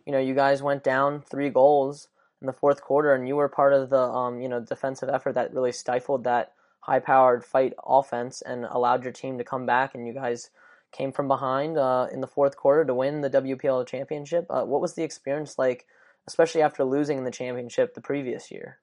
you 0.07 0.12
know 0.12 0.19
you 0.19 0.35
guys 0.35 0.62
went 0.62 0.85
down 0.85 1.23
three 1.23 1.50
goals 1.50 2.09
in 2.41 2.47
the 2.47 2.53
fourth 2.53 2.83
quarter, 2.83 3.15
and 3.15 3.27
you 3.27 3.37
were 3.37 3.49
part 3.49 3.73
of 3.73 3.91
the 3.91 4.00
um, 4.00 4.41
you 4.41 4.49
know 4.49 4.61
defensive 4.61 5.09
effort 5.09 5.35
that 5.35 5.55
really 5.55 5.73
stifled 5.73 6.25
that 6.25 6.53
high-powered 6.83 7.45
fight 7.45 7.73
offense 7.85 8.43
and 8.43 8.65
allowed 8.67 9.03
your 9.03 9.12
team 9.12 9.39
to 9.39 9.45
come 9.45 9.67
back, 9.67 9.95
and 9.95 10.07
you 10.07 10.12
guys 10.12 10.51
came 10.93 11.11
from 11.11 11.27
behind 11.27 11.79
uh, 11.79 12.07
in 12.12 12.21
the 12.21 12.27
fourth 12.27 12.57
quarter 12.57 12.85
to 12.85 12.95
win 12.95 13.23
the 13.23 13.31
WPL 13.31 13.87
championship. 13.87 14.47
Uh, 14.49 14.62
what 14.62 14.81
was 14.81 14.95
the 14.95 15.03
experience 15.03 15.59
like? 15.59 15.87
especially 16.27 16.62
after 16.62 16.85
losing 16.85 17.19
in 17.19 17.25
the 17.25 17.31
championship 17.31 17.95
the 17.95 18.01
previous 18.01 18.51
year. 18.51 18.79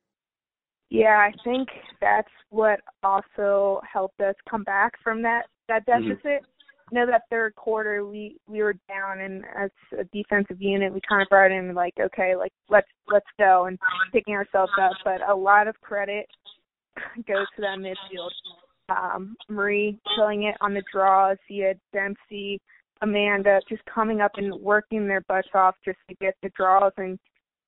Yeah, 0.89 1.17
I 1.17 1.31
think 1.43 1.69
that's 2.01 2.31
what 2.49 2.79
also 3.03 3.79
helped 3.91 4.19
us 4.21 4.35
come 4.49 4.63
back 4.63 4.93
from 5.03 5.21
that 5.21 5.45
that 5.67 5.85
Mm-hmm. 5.87 6.09
deficit. 6.09 6.25
Mm-hmm. 6.25 6.45
You 6.91 6.99
know, 6.99 7.11
that 7.11 7.23
third 7.29 7.53
quarter 7.55 8.03
we 8.05 8.37
we 8.47 8.63
were 8.63 8.73
down, 8.87 9.19
and 9.19 9.45
as 9.55 9.69
a 9.97 10.03
defensive 10.05 10.59
unit, 10.59 10.91
we 10.91 10.99
kind 11.07 11.21
of 11.21 11.29
brought 11.29 11.51
in 11.51 11.75
like, 11.75 11.93
okay, 11.99 12.35
like 12.35 12.51
let's 12.67 12.87
let's 13.07 13.27
go 13.37 13.65
and 13.65 13.77
picking 14.11 14.33
ourselves 14.33 14.71
up. 14.81 14.93
But 15.05 15.21
a 15.29 15.35
lot 15.35 15.67
of 15.67 15.79
credit 15.81 16.25
goes 17.27 17.47
to 17.55 17.61
that 17.61 17.77
midfield. 17.79 18.31
Um, 18.89 19.35
Marie 19.49 19.99
killing 20.15 20.43
it 20.43 20.55
on 20.61 20.73
the 20.73 20.83
draws. 20.91 21.37
You 21.47 21.65
had 21.65 21.79
Dempsey, 21.93 22.59
Amanda 23.01 23.59
just 23.69 23.83
coming 23.85 24.21
up 24.21 24.31
and 24.35 24.53
working 24.55 25.07
their 25.07 25.21
butts 25.21 25.49
off 25.53 25.75
just 25.85 25.99
to 26.09 26.15
get 26.15 26.35
the 26.41 26.49
draws 26.57 26.93
and 26.97 27.19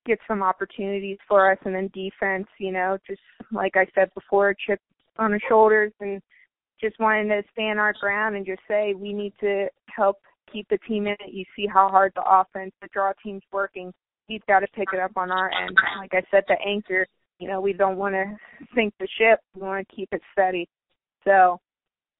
get 0.04 0.18
some 0.26 0.42
opportunities 0.42 1.18
for 1.28 1.50
us 1.50 1.58
and 1.64 1.74
then 1.74 1.90
defense, 1.94 2.46
you 2.58 2.72
know, 2.72 2.98
just 3.06 3.20
like 3.52 3.76
I 3.76 3.86
said 3.94 4.10
before, 4.14 4.54
chip 4.66 4.80
on 5.18 5.30
the 5.30 5.40
shoulders 5.48 5.92
and 6.00 6.20
just 6.80 6.98
wanting 6.98 7.28
to 7.28 7.42
stand 7.52 7.78
our 7.78 7.94
ground 8.00 8.36
and 8.36 8.44
just 8.44 8.60
say 8.66 8.94
we 8.94 9.12
need 9.12 9.32
to 9.40 9.68
help 9.94 10.16
keep 10.52 10.66
the 10.68 10.78
team 10.88 11.06
in 11.06 11.12
it. 11.12 11.32
You 11.32 11.44
see 11.54 11.66
how 11.66 11.88
hard 11.88 12.12
the 12.14 12.24
offense, 12.28 12.72
the 12.82 12.88
draw 12.92 13.12
team's 13.22 13.42
working. 13.52 13.92
We've 14.28 14.44
got 14.46 14.60
to 14.60 14.66
pick 14.74 14.88
it 14.92 15.00
up 15.00 15.12
on 15.16 15.30
our 15.30 15.50
end. 15.50 15.76
Like 15.98 16.12
I 16.12 16.22
said, 16.30 16.44
the 16.48 16.56
anchor, 16.66 17.06
you 17.38 17.48
know, 17.48 17.60
we 17.60 17.72
don't 17.72 17.96
want 17.96 18.14
to 18.14 18.24
sink 18.74 18.94
the 18.98 19.08
ship. 19.18 19.40
We 19.54 19.62
want 19.62 19.86
to 19.88 19.94
keep 19.94 20.08
it 20.12 20.22
steady. 20.32 20.68
So 21.24 21.60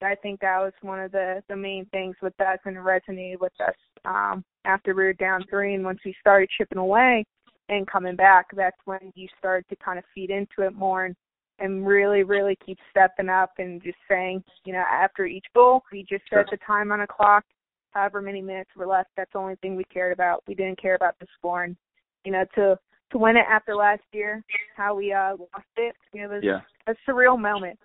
I 0.01 0.15
think 0.15 0.39
that 0.41 0.59
was 0.59 0.73
one 0.81 0.99
of 0.99 1.11
the 1.11 1.41
the 1.47 1.55
main 1.55 1.85
things 1.87 2.15
with 2.21 2.39
us 2.39 2.59
and 2.65 2.77
resonated 2.77 3.39
with 3.39 3.53
us 3.65 3.75
um, 4.05 4.43
after 4.65 4.93
we 4.93 5.03
were 5.03 5.13
down 5.13 5.43
three, 5.49 5.75
and 5.75 5.83
once 5.83 5.99
we 6.05 6.15
started 6.19 6.49
chipping 6.57 6.77
away 6.77 7.25
and 7.69 7.87
coming 7.87 8.15
back, 8.15 8.47
that's 8.55 8.77
when 8.85 9.11
you 9.15 9.27
started 9.37 9.65
to 9.69 9.75
kind 9.77 9.97
of 9.97 10.05
feed 10.13 10.29
into 10.29 10.67
it 10.67 10.73
more 10.73 11.05
and 11.05 11.15
and 11.59 11.85
really, 11.85 12.23
really 12.23 12.57
keep 12.65 12.77
stepping 12.89 13.29
up 13.29 13.51
and 13.59 13.81
just 13.83 13.97
saying, 14.09 14.43
you 14.65 14.73
know, 14.73 14.83
after 14.91 15.25
each 15.25 15.45
goal, 15.53 15.83
we 15.91 16.03
just 16.09 16.23
set 16.29 16.47
the 16.49 16.57
time 16.65 16.91
on 16.91 17.01
a 17.01 17.07
clock, 17.07 17.45
however 17.91 18.21
many 18.21 18.41
minutes 18.41 18.71
were 18.75 18.87
left. 18.87 19.09
That's 19.15 19.31
the 19.33 19.39
only 19.39 19.55
thing 19.57 19.75
we 19.75 19.83
cared 19.85 20.13
about. 20.13 20.43
We 20.47 20.55
didn't 20.55 20.81
care 20.81 20.95
about 20.95 21.15
the 21.19 21.27
score, 21.37 21.63
and 21.63 21.77
you 22.25 22.31
know, 22.31 22.43
to 22.55 22.77
to 23.13 23.17
win 23.19 23.37
it 23.37 23.45
after 23.49 23.75
last 23.75 24.01
year, 24.11 24.43
how 24.75 24.95
we 24.95 25.13
uh 25.13 25.31
lost 25.31 25.65
it, 25.77 25.95
you 26.13 26.21
know, 26.21 26.31
it 26.33 26.35
was 26.35 26.43
Yeah. 26.43 26.61
a 26.87 26.95
surreal 27.09 27.39
moment. 27.39 27.79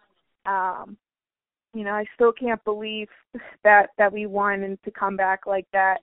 Um, 0.46 0.96
you 1.74 1.84
know, 1.84 1.92
I 1.92 2.04
still 2.14 2.32
can't 2.32 2.62
believe 2.64 3.08
that 3.64 3.90
that 3.98 4.12
we 4.12 4.26
won 4.26 4.64
and 4.64 4.82
to 4.84 4.90
come 4.90 5.16
back 5.16 5.46
like 5.46 5.66
that 5.72 5.98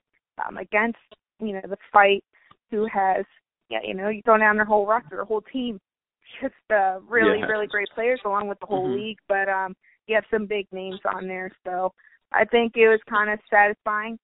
um, 0.46 0.56
against 0.56 0.98
you 1.40 1.52
know 1.52 1.60
the 1.68 1.76
fight, 1.92 2.24
who 2.70 2.86
has 2.92 3.24
yeah 3.68 3.80
you 3.84 3.94
know 3.94 4.08
you 4.08 4.22
go 4.22 4.38
down 4.38 4.56
their 4.56 4.64
whole 4.64 4.86
roster, 4.86 5.16
their 5.16 5.24
whole 5.24 5.42
team, 5.52 5.80
just 6.40 6.54
uh, 6.72 7.00
really 7.06 7.40
Yeah. 7.40 7.46
really 7.48 7.66
great 7.66 7.88
players 7.94 8.20
along 8.24 8.48
with 8.48 8.60
the 8.60 8.66
whole 8.66 8.88
Mhm. 8.88 8.94
league. 8.94 9.18
But 9.28 9.48
um, 9.48 9.74
you 10.06 10.14
have 10.14 10.24
some 10.30 10.46
big 10.46 10.66
names 10.72 11.00
on 11.04 11.26
there, 11.26 11.50
so 11.64 11.92
I 12.32 12.44
think 12.44 12.76
it 12.76 12.88
was 12.88 13.00
kind 13.08 13.28
of 13.28 13.40
satisfying 13.50 14.18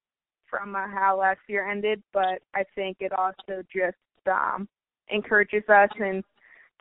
from 0.49 0.77
uh, 0.77 0.87
how 0.87 1.19
last 1.19 1.41
year 1.49 1.69
ended. 1.69 2.03
But 2.13 2.41
I 2.55 2.65
think 2.77 2.99
it 3.01 3.13
also 3.13 3.63
just 3.75 3.97
um, 4.29 4.69
encourages 5.11 5.63
us 5.69 5.91
and 5.99 6.23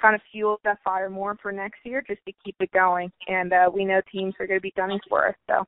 kind 0.02 0.16
of 0.16 0.22
fuels 0.32 0.60
that 0.64 0.80
fire 0.84 1.10
more 1.10 1.38
for 1.42 1.52
next 1.52 1.80
year 1.84 2.04
just 2.08 2.22
to 2.26 2.34
keep 2.44 2.56
it 2.60 2.72
going. 2.72 3.12
And 3.28 3.54
uh, 3.54 3.70
we 3.74 3.86
know 3.86 4.02
teams 4.12 4.34
are 4.40 4.48
going 4.48 4.60
to 4.60 4.62
be 4.62 4.74
gunning 4.76 5.00
for 5.08 5.28
us. 5.28 5.36
So 5.48 5.66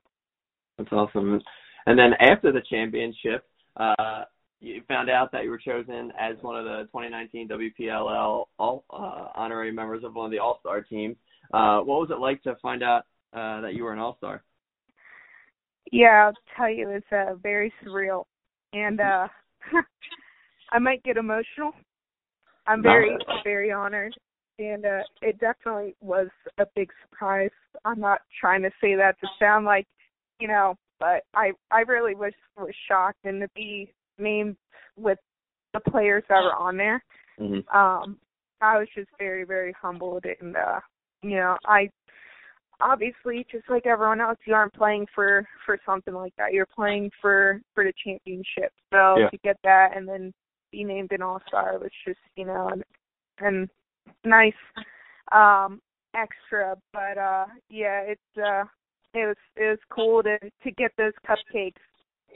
That's 0.78 0.92
awesome. 0.92 1.40
And 1.86 1.98
then 1.98 2.12
after 2.20 2.50
the 2.50 2.62
championship, 2.68 3.44
uh, 3.76 4.24
you 4.60 4.82
found 4.88 5.10
out 5.10 5.30
that 5.32 5.44
you 5.44 5.50
were 5.50 5.58
chosen 5.58 6.10
as 6.18 6.36
one 6.40 6.58
of 6.58 6.64
the 6.64 6.84
2019 6.92 7.48
WPLL 7.48 8.46
all, 8.58 8.84
uh, 8.90 9.28
honorary 9.34 9.72
members 9.72 10.02
of 10.04 10.14
one 10.14 10.26
of 10.26 10.32
the 10.32 10.38
All 10.38 10.58
Star 10.60 10.80
teams. 10.80 11.16
Uh, 11.52 11.80
what 11.80 12.00
was 12.00 12.08
it 12.10 12.18
like 12.18 12.42
to 12.44 12.56
find 12.62 12.82
out 12.82 13.02
uh, 13.34 13.60
that 13.60 13.74
you 13.74 13.84
were 13.84 13.92
an 13.92 13.98
All 13.98 14.16
Star? 14.16 14.42
yeah, 15.92 16.26
I'll 16.26 16.56
tell 16.56 16.70
you, 16.70 16.90
it's 16.90 17.06
uh, 17.12 17.34
very 17.40 17.72
surreal. 17.84 18.24
And 18.72 19.00
uh, 19.00 19.28
I 20.72 20.78
might 20.78 21.04
get 21.04 21.16
emotional. 21.16 21.72
I'm 22.66 22.82
very, 22.82 23.16
very 23.42 23.70
honored. 23.72 24.14
And 24.58 24.84
uh, 24.86 25.02
it 25.20 25.38
definitely 25.40 25.96
was 26.00 26.28
a 26.58 26.66
big 26.76 26.90
surprise. 27.02 27.50
I'm 27.84 27.98
not 28.00 28.20
trying 28.40 28.62
to 28.62 28.70
say 28.80 28.94
that 28.94 29.18
to 29.20 29.26
sound 29.38 29.66
like, 29.66 29.86
you 30.38 30.46
know, 30.46 30.76
but 31.00 31.24
I 31.34 31.52
I 31.72 31.80
really 31.80 32.14
was 32.14 32.32
was 32.56 32.72
shocked 32.88 33.18
and 33.24 33.40
to 33.40 33.48
be 33.56 33.92
named 34.18 34.56
with 34.96 35.18
the 35.72 35.80
players 35.80 36.22
that 36.28 36.42
were 36.42 36.54
on 36.54 36.76
there. 36.76 37.02
Mm-hmm. 37.40 37.76
um 37.76 38.18
I 38.60 38.78
was 38.78 38.86
just 38.94 39.08
very, 39.18 39.44
very 39.44 39.74
humbled 39.80 40.24
and 40.40 40.56
uh 40.56 40.78
you 41.22 41.36
know, 41.36 41.56
I 41.66 41.90
obviously 42.80 43.44
just 43.50 43.68
like 43.68 43.86
everyone 43.86 44.20
else, 44.20 44.38
you 44.46 44.54
aren't 44.54 44.74
playing 44.74 45.06
for 45.14 45.44
for 45.66 45.78
something 45.84 46.14
like 46.14 46.34
that. 46.38 46.52
You're 46.52 46.66
playing 46.66 47.10
for 47.20 47.60
for 47.74 47.82
the 47.82 47.92
championship. 48.04 48.72
So 48.92 49.18
Yeah. 49.18 49.30
to 49.30 49.38
get 49.38 49.56
that 49.64 49.96
and 49.96 50.08
then 50.08 50.32
be 50.74 50.84
named 50.84 51.12
an 51.12 51.22
all 51.22 51.40
star 51.46 51.78
was 51.78 51.90
just, 52.06 52.18
you 52.36 52.46
know, 52.46 52.68
and 52.68 52.82
and 53.38 53.68
nice 54.24 54.52
um 55.32 55.80
extra. 56.14 56.76
But 56.92 57.18
uh 57.18 57.46
yeah, 57.68 58.00
it's 58.00 58.20
uh 58.36 58.64
it 59.14 59.26
was 59.26 59.36
it 59.56 59.70
was 59.70 59.78
cool 59.90 60.22
to 60.22 60.38
to 60.38 60.70
get 60.72 60.90
those 60.98 61.12
cupcakes 61.28 61.74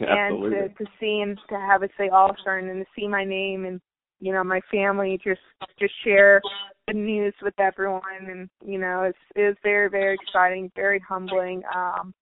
Absolutely. 0.00 0.58
and 0.58 0.76
to 0.76 0.84
to 0.84 0.90
see 1.00 1.20
and 1.22 1.38
to 1.48 1.56
have 1.56 1.82
it 1.82 1.90
say 1.98 2.08
all 2.08 2.34
star 2.40 2.58
and 2.58 2.68
then 2.68 2.78
to 2.78 2.86
see 2.96 3.08
my 3.08 3.24
name 3.24 3.64
and 3.64 3.80
you 4.20 4.32
know 4.32 4.44
my 4.44 4.60
family 4.70 5.18
just 5.22 5.40
just 5.78 5.94
share 6.04 6.40
the 6.86 6.94
news 6.94 7.34
with 7.42 7.54
everyone 7.58 8.02
and 8.28 8.48
you 8.64 8.78
know 8.78 9.02
it's 9.02 9.18
it 9.34 9.42
was 9.42 9.56
very 9.62 9.88
very 9.88 10.14
exciting 10.14 10.70
very 10.76 11.00
humbling 11.00 11.62
um 11.74 12.12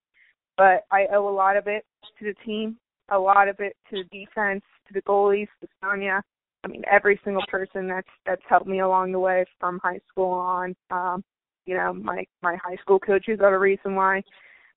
but 0.57 0.85
i 0.91 1.07
owe 1.13 1.29
a 1.29 1.31
lot 1.31 1.57
of 1.57 1.67
it 1.67 1.85
to 2.19 2.25
the 2.25 2.35
team 2.45 2.77
a 3.11 3.19
lot 3.19 3.49
of 3.49 3.57
it 3.61 3.77
to 3.91 4.03
the 4.03 4.25
defense 4.25 4.63
to 4.87 4.95
the 4.95 5.03
goalies 5.03 5.49
to 5.61 5.69
sonia 5.83 6.23
i 6.65 6.69
mean 6.69 6.83
every 6.91 7.21
single 7.25 7.45
person 7.49 7.87
that's 7.89 8.09
that's 8.25 8.43
helped 8.49 8.67
me 8.67 8.81
along 8.81 9.13
the 9.13 9.19
way 9.19 9.45
from 9.61 9.81
high 9.83 10.01
school 10.09 10.33
on 10.33 10.75
um 10.91 11.23
you 11.67 11.77
know 11.77 11.93
my 11.93 12.25
my 12.43 12.57
high 12.57 12.77
school 12.77 12.99
coaches 12.99 13.39
are 13.43 13.53
the 13.53 13.59
reason 13.59 13.95
why 13.95 14.23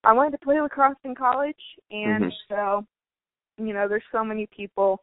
i 0.04 0.12
wanted 0.12 0.32
to 0.32 0.38
play 0.38 0.60
lacrosse 0.60 0.96
in 1.04 1.14
college 1.14 1.54
and 1.90 2.24
Mhm. 2.24 2.32
so 2.48 2.86
you 3.58 3.72
know 3.72 3.88
there's 3.88 4.02
so 4.12 4.24
many 4.24 4.46
people 4.54 5.00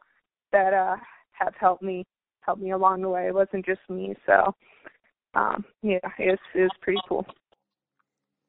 that 0.52 0.72
uh 0.72 0.96
have 1.32 1.54
helped 1.58 1.82
me 1.82 2.04
helped 2.40 2.62
me 2.62 2.72
along 2.72 3.02
the 3.02 3.08
way 3.08 3.26
it 3.28 3.34
wasn't 3.34 3.64
just 3.64 3.80
me 3.88 4.14
so 4.26 4.54
um 5.34 5.64
yeah 5.82 5.98
it's 6.18 6.42
it's 6.54 6.74
pretty 6.82 6.98
cool 7.08 7.26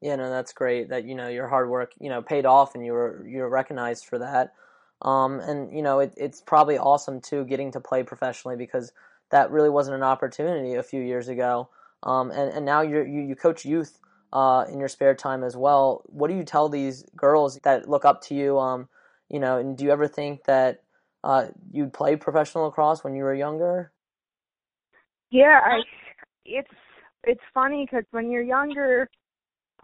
Yeah, 0.00 0.16
no, 0.16 0.30
that's 0.30 0.52
great. 0.52 0.88
That 0.88 1.04
you 1.04 1.14
know 1.14 1.28
your 1.28 1.48
hard 1.48 1.68
work, 1.68 1.92
you 2.00 2.08
know, 2.08 2.22
paid 2.22 2.46
off, 2.46 2.74
and 2.74 2.84
you 2.84 2.92
were 2.92 3.26
you're 3.26 3.48
recognized 3.48 4.06
for 4.06 4.18
that. 4.18 4.54
Um, 5.02 5.40
and 5.40 5.74
you 5.74 5.82
know 5.82 6.00
it, 6.00 6.14
it's 6.16 6.40
probably 6.40 6.78
awesome 6.78 7.20
too 7.20 7.44
getting 7.44 7.72
to 7.72 7.80
play 7.80 8.02
professionally 8.02 8.56
because 8.56 8.92
that 9.30 9.50
really 9.50 9.70
wasn't 9.70 9.96
an 9.96 10.02
opportunity 10.02 10.74
a 10.74 10.82
few 10.82 11.00
years 11.00 11.28
ago. 11.28 11.68
Um, 12.02 12.30
and 12.30 12.52
and 12.52 12.64
now 12.64 12.82
you 12.82 13.02
you 13.02 13.34
coach 13.36 13.64
youth 13.64 13.98
uh, 14.32 14.64
in 14.70 14.78
your 14.78 14.88
spare 14.88 15.14
time 15.14 15.42
as 15.42 15.56
well. 15.56 16.02
What 16.06 16.28
do 16.28 16.36
you 16.36 16.44
tell 16.44 16.68
these 16.68 17.04
girls 17.16 17.58
that 17.64 17.88
look 17.88 18.04
up 18.04 18.22
to 18.22 18.34
you? 18.34 18.58
Um, 18.58 18.88
you 19.28 19.40
know, 19.40 19.58
and 19.58 19.76
do 19.76 19.84
you 19.84 19.90
ever 19.90 20.08
think 20.08 20.44
that 20.44 20.82
uh, 21.22 21.48
you'd 21.70 21.92
play 21.92 22.16
professional 22.16 22.64
lacrosse 22.64 23.04
when 23.04 23.14
you 23.14 23.24
were 23.24 23.34
younger? 23.34 23.92
yeah 25.30 25.60
i 25.64 25.80
it's 26.44 26.68
it's 27.24 27.40
funny 27.54 27.86
because 27.86 28.04
when 28.10 28.30
you're 28.30 28.42
younger 28.42 29.08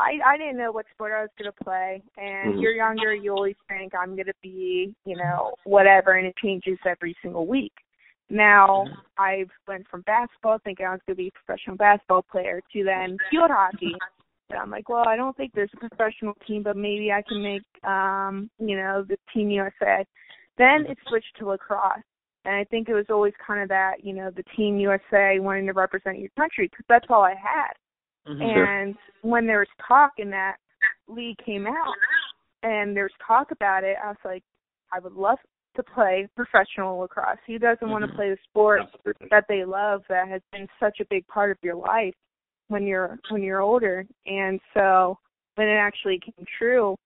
i 0.01 0.19
i 0.25 0.37
didn't 0.37 0.57
know 0.57 0.73
what 0.73 0.87
sport 0.93 1.13
i 1.13 1.21
was 1.23 1.31
going 1.39 1.51
to 1.53 1.65
play. 1.65 2.03
And 2.17 2.55
Mhm. 2.55 2.63
you're 2.63 2.73
younger 2.73 3.15
you 3.15 3.33
always 3.33 3.57
think 3.69 3.95
i'm 3.95 4.15
going 4.15 4.27
to 4.27 4.41
be 4.43 4.95
you 5.05 5.17
know 5.17 5.55
whatever 5.65 6.13
and 6.13 6.27
it 6.27 6.37
changes 6.37 6.79
every 6.85 7.17
single 7.23 7.47
week. 7.47 7.73
Now 8.31 8.87
i've 9.19 9.51
went 9.69 9.87
from 9.89 10.03
basketball 10.03 10.59
thinking 10.65 10.87
i 10.87 10.91
was 10.91 11.01
going 11.07 11.17
to 11.17 11.23
be 11.23 11.29
a 11.29 11.39
professional 11.45 11.77
basketball 11.77 12.23
player 12.23 12.61
to 12.73 12.85
then 12.85 13.19
field 13.31 13.51
hockey. 13.51 13.95
And 14.51 14.59
i'm 14.61 14.71
like 14.71 14.89
well 14.89 15.07
i 15.07 15.17
don't 15.17 15.37
think 15.37 15.53
there's 15.55 15.71
a 15.75 15.89
professional 15.89 16.35
team 16.47 16.63
but 16.63 16.77
maybe 16.77 17.13
i 17.13 17.23
can 17.23 17.43
make 17.43 17.63
um 17.85 18.51
you 18.59 18.77
know 18.77 19.05
the 19.09 19.17
team 19.33 19.51
usa 19.51 20.05
then 20.59 20.87
it 20.87 20.99
switched 21.09 21.37
to 21.39 21.47
lacrosse. 21.47 22.03
And 22.45 22.55
I 22.55 22.65
think 22.65 22.89
it 22.89 22.95
was 22.95 23.07
always 23.11 23.35
kind 23.45 23.63
of 23.63 23.69
that, 23.71 24.05
you 24.05 24.13
know, 24.13 24.31
the 24.31 24.45
Team 24.57 24.79
USA 24.79 25.39
wanting 25.41 25.67
to 25.67 25.73
represent 25.73 26.19
your 26.19 26.31
country 26.39 26.69
because 26.69 26.85
that's 26.89 27.07
all 27.11 27.23
I 27.23 27.35
had. 27.35 27.73
And 28.27 28.95
when 29.23 29.47
there 29.47 29.61
was 29.61 29.69
talk 29.87 30.13
and 30.19 30.33
that 30.33 30.57
league 31.09 31.37
came 31.45 31.67
out 31.67 31.95
and 32.63 32.97
there's 32.97 33.13
talk 33.27 33.51
about 33.51 33.85
it, 33.85 33.97
I 34.03 34.09
was 34.09 34.17
like, 34.25 34.43
I 34.93 34.99
would 34.99 35.15
love 35.15 35.39
to 35.77 35.83
play 35.83 36.29
professional 36.35 36.99
lacrosse. 36.99 37.39
Who 37.47 37.59
doesn't 37.59 37.89
want 37.89 38.05
to 38.09 38.17
play 38.17 38.31
the 38.31 38.39
sport 38.49 38.83
that 39.31 39.45
they 39.49 39.65
love 39.65 40.03
that 40.09 40.29
has 40.29 40.41
been 40.53 40.67
such 40.81 41.01
a 41.01 41.07
big 41.11 41.27
part 41.29 41.51
of 41.51 41.59
your 41.63 41.77
life 41.77 42.15
when 42.69 42.87
you're 42.87 43.19
when 43.31 43.43
you're 43.43 43.61
older? 43.61 44.07
And 44.27 44.59
so 44.75 45.19
when 45.57 45.69
it 45.69 45.77
actually 45.77 46.21
came 46.25 46.47
true, 46.59 46.97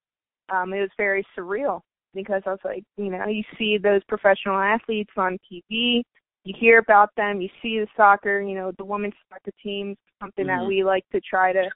um, 0.54 0.72
it 0.72 0.80
was 0.80 0.90
very 0.96 1.24
surreal 1.36 1.80
because 2.14 2.42
I 2.46 2.50
was 2.50 2.60
like, 2.64 2.84
you 2.96 3.10
know, 3.10 3.26
you 3.26 3.42
see 3.58 3.78
those 3.78 4.02
professional 4.08 4.58
athletes 4.58 5.12
on 5.16 5.38
TV, 5.50 6.02
you 6.44 6.54
hear 6.58 6.78
about 6.78 7.10
them, 7.16 7.40
you 7.40 7.48
see 7.60 7.78
the 7.78 7.86
soccer, 7.96 8.40
you 8.40 8.54
know, 8.54 8.72
the 8.78 8.84
women's 8.84 9.14
soccer 9.28 9.52
teams, 9.62 9.96
something 10.20 10.46
that 10.46 10.62
Mhm. 10.62 10.68
we 10.68 10.84
like 10.84 11.08
to 11.10 11.20
try 11.20 11.52
to 11.52 11.70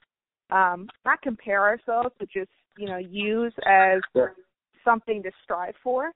um 0.51 0.89
not 1.05 1.21
compare 1.21 1.61
ourselves, 1.61 2.13
but 2.19 2.29
just, 2.29 2.51
you 2.77 2.87
know, 2.87 2.97
use 2.97 3.53
as 3.65 4.01
something 4.83 5.23
to 5.23 5.31
strive 5.43 5.75
for. 5.77 6.11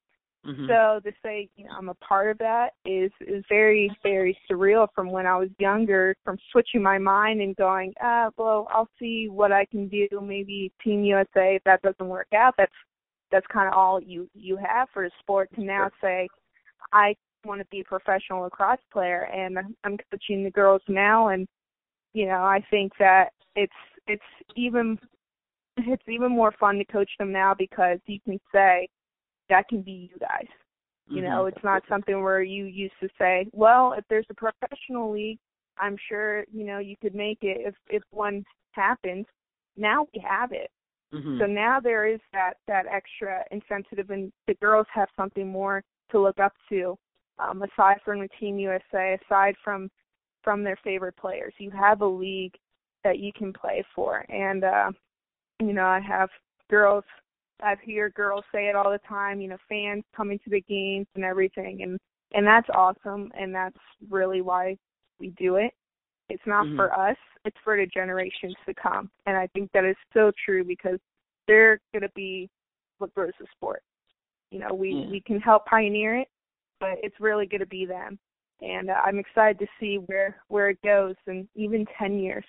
Mm-hmm. 0.45 0.67
So 0.67 1.01
to 1.03 1.11
say, 1.21 1.49
you 1.57 1.65
know, 1.65 1.71
I'm 1.77 1.89
a 1.89 1.95
part 1.95 2.31
of 2.31 2.37
that 2.37 2.73
is 2.85 3.11
is 3.19 3.43
very 3.49 3.91
very 4.03 4.37
surreal 4.49 4.87
from 4.95 5.11
when 5.11 5.25
I 5.25 5.35
was 5.35 5.49
younger, 5.59 6.15
from 6.23 6.37
switching 6.51 6.81
my 6.81 6.97
mind 6.97 7.41
and 7.41 7.55
going, 7.55 7.93
ah, 8.01 8.29
well, 8.37 8.67
I'll 8.71 8.89
see 8.97 9.27
what 9.27 9.51
I 9.51 9.65
can 9.65 9.89
do. 9.89 10.07
Maybe 10.21 10.71
Team 10.81 11.03
USA. 11.03 11.55
If 11.55 11.63
that 11.65 11.81
doesn't 11.81 12.07
work 12.07 12.27
out, 12.33 12.53
that's 12.57 12.71
that's 13.31 13.47
kind 13.47 13.67
of 13.67 13.73
all 13.73 13.99
you 14.01 14.29
you 14.33 14.57
have 14.57 14.87
for 14.93 15.03
the 15.03 15.11
sport. 15.19 15.49
To 15.55 15.63
now 15.63 15.89
say, 16.01 16.29
I 16.93 17.15
want 17.45 17.61
to 17.61 17.67
be 17.71 17.81
a 17.81 17.83
professional 17.83 18.41
lacrosse 18.41 18.79
player, 18.91 19.23
and 19.33 19.57
I'm 19.83 19.97
coaching 20.11 20.43
the 20.43 20.51
girls 20.51 20.81
now, 20.87 21.29
and 21.29 21.47
you 22.13 22.25
know, 22.25 22.43
I 22.43 22.63
think 22.69 22.91
that 22.99 23.29
it's 23.55 23.71
it's 24.07 24.21
even 24.55 24.97
it's 25.77 26.03
even 26.07 26.31
more 26.31 26.53
fun 26.59 26.77
to 26.77 26.85
coach 26.85 27.09
them 27.19 27.31
now 27.31 27.53
because 27.57 27.99
you 28.05 28.19
can 28.21 28.39
say 28.51 28.87
that 29.49 29.67
can 29.67 29.81
be 29.81 30.09
you 30.11 30.19
guys. 30.19 30.47
You 31.07 31.21
mm-hmm. 31.21 31.29
know, 31.31 31.45
it's 31.47 31.63
not 31.63 31.83
something 31.89 32.21
where 32.21 32.43
you 32.43 32.65
used 32.65 32.93
to 33.01 33.09
say, 33.17 33.47
well, 33.51 33.93
if 33.97 34.05
there's 34.09 34.27
a 34.29 34.35
professional 34.35 35.11
league, 35.11 35.39
I'm 35.77 35.97
sure, 36.07 36.45
you 36.51 36.65
know, 36.65 36.79
you 36.79 36.95
could 37.01 37.15
make 37.15 37.39
it 37.41 37.61
if 37.65 37.75
if 37.89 38.03
one 38.11 38.43
happens. 38.71 39.25
Now 39.77 40.07
we 40.13 40.23
have 40.27 40.51
it. 40.51 40.69
Mm-hmm. 41.13 41.39
So 41.39 41.45
now 41.45 41.79
there 41.79 42.05
is 42.07 42.19
that 42.33 42.55
that 42.67 42.85
extra 42.85 43.43
incentive, 43.51 44.09
and 44.11 44.31
the 44.47 44.53
girls 44.55 44.85
have 44.93 45.09
something 45.15 45.47
more 45.47 45.83
to 46.11 46.19
look 46.19 46.39
up 46.39 46.53
to, 46.69 46.95
um, 47.39 47.63
aside 47.63 47.97
from 48.03 48.19
the 48.19 48.29
Team 48.39 48.59
USA, 48.59 49.17
aside 49.25 49.55
from 49.63 49.89
from 50.43 50.63
their 50.63 50.77
favorite 50.83 51.17
players. 51.17 51.53
You 51.57 51.71
have 51.71 52.01
a 52.01 52.05
league 52.07 52.53
that 53.03 53.19
you 53.19 53.31
can 53.33 53.51
play 53.53 53.83
for, 53.95 54.25
and 54.29 54.63
uh, 54.63 54.91
you 55.59 55.73
know 55.73 55.85
I 55.85 55.99
have 55.99 56.29
girls. 56.69 57.03
I 57.61 57.75
hear 57.83 58.09
girls 58.09 58.45
say 58.53 58.67
it 58.67 58.75
all 58.75 58.91
the 58.91 59.01
time. 59.07 59.41
You 59.41 59.49
know, 59.49 59.57
fans 59.67 60.03
coming 60.15 60.39
to 60.43 60.49
the 60.49 60.61
games 60.61 61.07
and 61.15 61.23
everything, 61.23 61.81
and 61.83 61.99
and 62.33 62.45
that's 62.45 62.69
awesome, 62.73 63.31
and 63.37 63.53
that's 63.53 63.77
really 64.09 64.41
why 64.41 64.77
we 65.19 65.29
do 65.37 65.55
it. 65.55 65.73
It's 66.29 66.45
not 66.45 66.65
Mhm. 66.67 66.75
for 66.75 66.97
us, 66.97 67.17
it's 67.43 67.57
for 67.63 67.75
the 67.75 67.87
generations 67.87 68.55
to 68.65 68.73
come. 68.73 69.09
And 69.25 69.35
I 69.35 69.47
think 69.47 69.71
that 69.71 69.83
is 69.83 69.97
so 70.13 70.31
true 70.45 70.63
because 70.63 70.99
they're 71.47 71.79
going 71.91 72.03
to 72.03 72.09
be 72.09 72.49
what 72.99 73.13
grows 73.15 73.33
the 73.39 73.47
sport. 73.47 73.81
You 74.51 74.59
know, 74.59 74.73
we, 74.73 74.93
Yeah. 74.93 75.09
we 75.09 75.21
can 75.21 75.39
help 75.39 75.65
pioneer 75.65 76.15
it, 76.15 76.29
but 76.79 76.97
it's 77.03 77.19
really 77.19 77.45
going 77.45 77.59
to 77.61 77.67
be 77.67 77.85
them. 77.85 78.19
And 78.61 78.89
uh, 78.89 78.95
I'm 79.05 79.19
excited 79.19 79.59
to 79.59 79.67
see 79.79 79.97
where, 79.97 80.37
where 80.47 80.69
it 80.69 80.81
goes 80.83 81.15
in 81.27 81.47
even 81.55 81.85
10 81.97 82.19
years. 82.19 82.45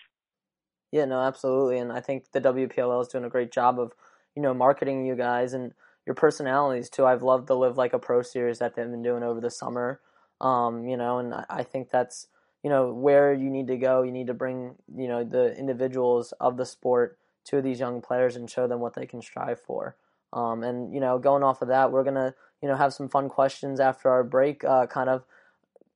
Yeah, 0.93 1.05
no, 1.05 1.21
absolutely, 1.21 1.79
and 1.79 1.93
I 1.93 2.01
think 2.01 2.33
the 2.33 2.41
WPLL 2.41 3.01
is 3.03 3.09
doing 3.09 3.25
a 3.25 3.29
great 3.31 3.53
job 3.53 3.79
of, 3.79 3.93
you 4.35 4.43
know, 4.43 4.53
marketing 4.53 5.07
you 5.07 5.15
guys 5.15 5.53
and 5.53 5.73
your 6.05 6.15
personalities 6.15 6.91
too. 6.91 7.07
I've 7.07 7.23
loved 7.23 7.47
the 7.47 7.55
Live 7.55 7.77
Like 7.77 7.93
a 7.93 7.99
Pro 7.99 8.23
series 8.23 8.59
that 8.59 8.75
they've 8.75 8.91
been 8.91 9.03
doing 9.03 9.23
over 9.23 9.41
the 9.41 9.51
summer, 9.51 10.01
um, 10.41 10.89
you 10.89 10.97
know, 10.97 11.19
and 11.19 11.33
I- 11.33 11.47
I 11.49 11.63
think 11.63 11.91
that's, 11.91 12.27
you 12.65 12.71
know, 12.71 12.93
where 12.93 13.33
you 13.33 13.51
need 13.51 13.69
to 13.69 13.77
go. 13.77 14.03
You 14.03 14.11
need 14.11 14.27
to 14.27 14.35
bring, 14.35 14.77
you 14.93 15.07
know, 15.07 15.23
the 15.23 15.57
individuals 15.57 16.33
of 16.33 16.57
the 16.57 16.67
sport 16.67 17.19
to 17.45 17.63
these 17.63 17.79
young 17.81 18.01
players 18.03 18.35
and 18.35 18.51
show 18.51 18.67
them 18.67 18.81
what 18.81 18.95
they 18.95 19.07
can 19.07 19.23
strive 19.23 19.61
for. 19.61 19.97
Um, 20.33 20.63
and 20.63 20.95
you 20.95 21.01
know, 21.01 21.19
going 21.19 21.43
off 21.43 21.63
of 21.63 21.69
that, 21.69 21.93
we're 21.93 22.05
gonna, 22.05 22.35
you 22.63 22.69
know, 22.69 22.77
have 22.77 22.93
some 22.93 23.09
fun 23.09 23.29
questions 23.29 23.81
after 23.81 24.09
our 24.09 24.23
break, 24.25 24.65
uh, 24.65 24.87
kind 24.87 25.09
of 25.09 25.25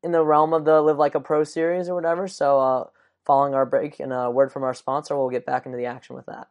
in 0.03 0.13
the 0.13 0.23
realm 0.23 0.53
of 0.53 0.65
the 0.65 0.81
Live 0.81 0.99
Like 0.99 1.15
a 1.15 1.21
Pro 1.21 1.45
series 1.45 1.89
or 1.89 1.95
whatever. 1.95 2.29
So, 2.29 2.61
uh, 2.61 2.85
following 3.25 3.55
our 3.55 3.67
break 3.67 4.01
and 4.01 4.13
a 4.13 4.31
word 4.31 4.53
from 4.53 4.63
our 4.65 4.75
sponsor, 4.75 5.17
we'll 5.17 5.31
get 5.31 5.47
back 5.47 5.67
into 5.67 5.79
the 5.79 5.87
action 5.87 6.15
with 6.15 6.27
that. 6.27 6.49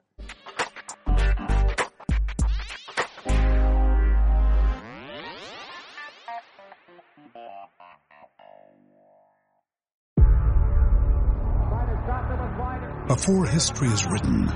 Before 13.07 13.45
history 13.45 13.89
is 13.89 14.05
written, 14.07 14.47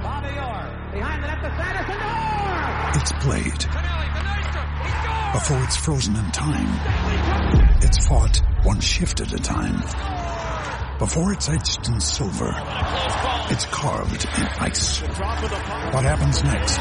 it's 2.96 3.12
played. 3.13 3.65
Before 5.34 5.63
it's 5.63 5.77
frozen 5.77 6.15
in 6.15 6.32
time, 6.32 7.79
it's 7.82 8.08
fought 8.08 8.41
one 8.63 8.79
shift 8.79 9.22
at 9.22 9.34
a 9.34 9.38
time. 9.38 9.82
Before 11.00 11.32
it's 11.32 11.48
etched 11.48 11.88
in 11.88 12.00
silver, 12.00 12.53
it's 13.50 13.65
carved 13.65 14.25
in 14.25 14.48
ice. 14.60 15.01
What 15.01 16.03
happens 16.03 16.44
next 16.44 16.77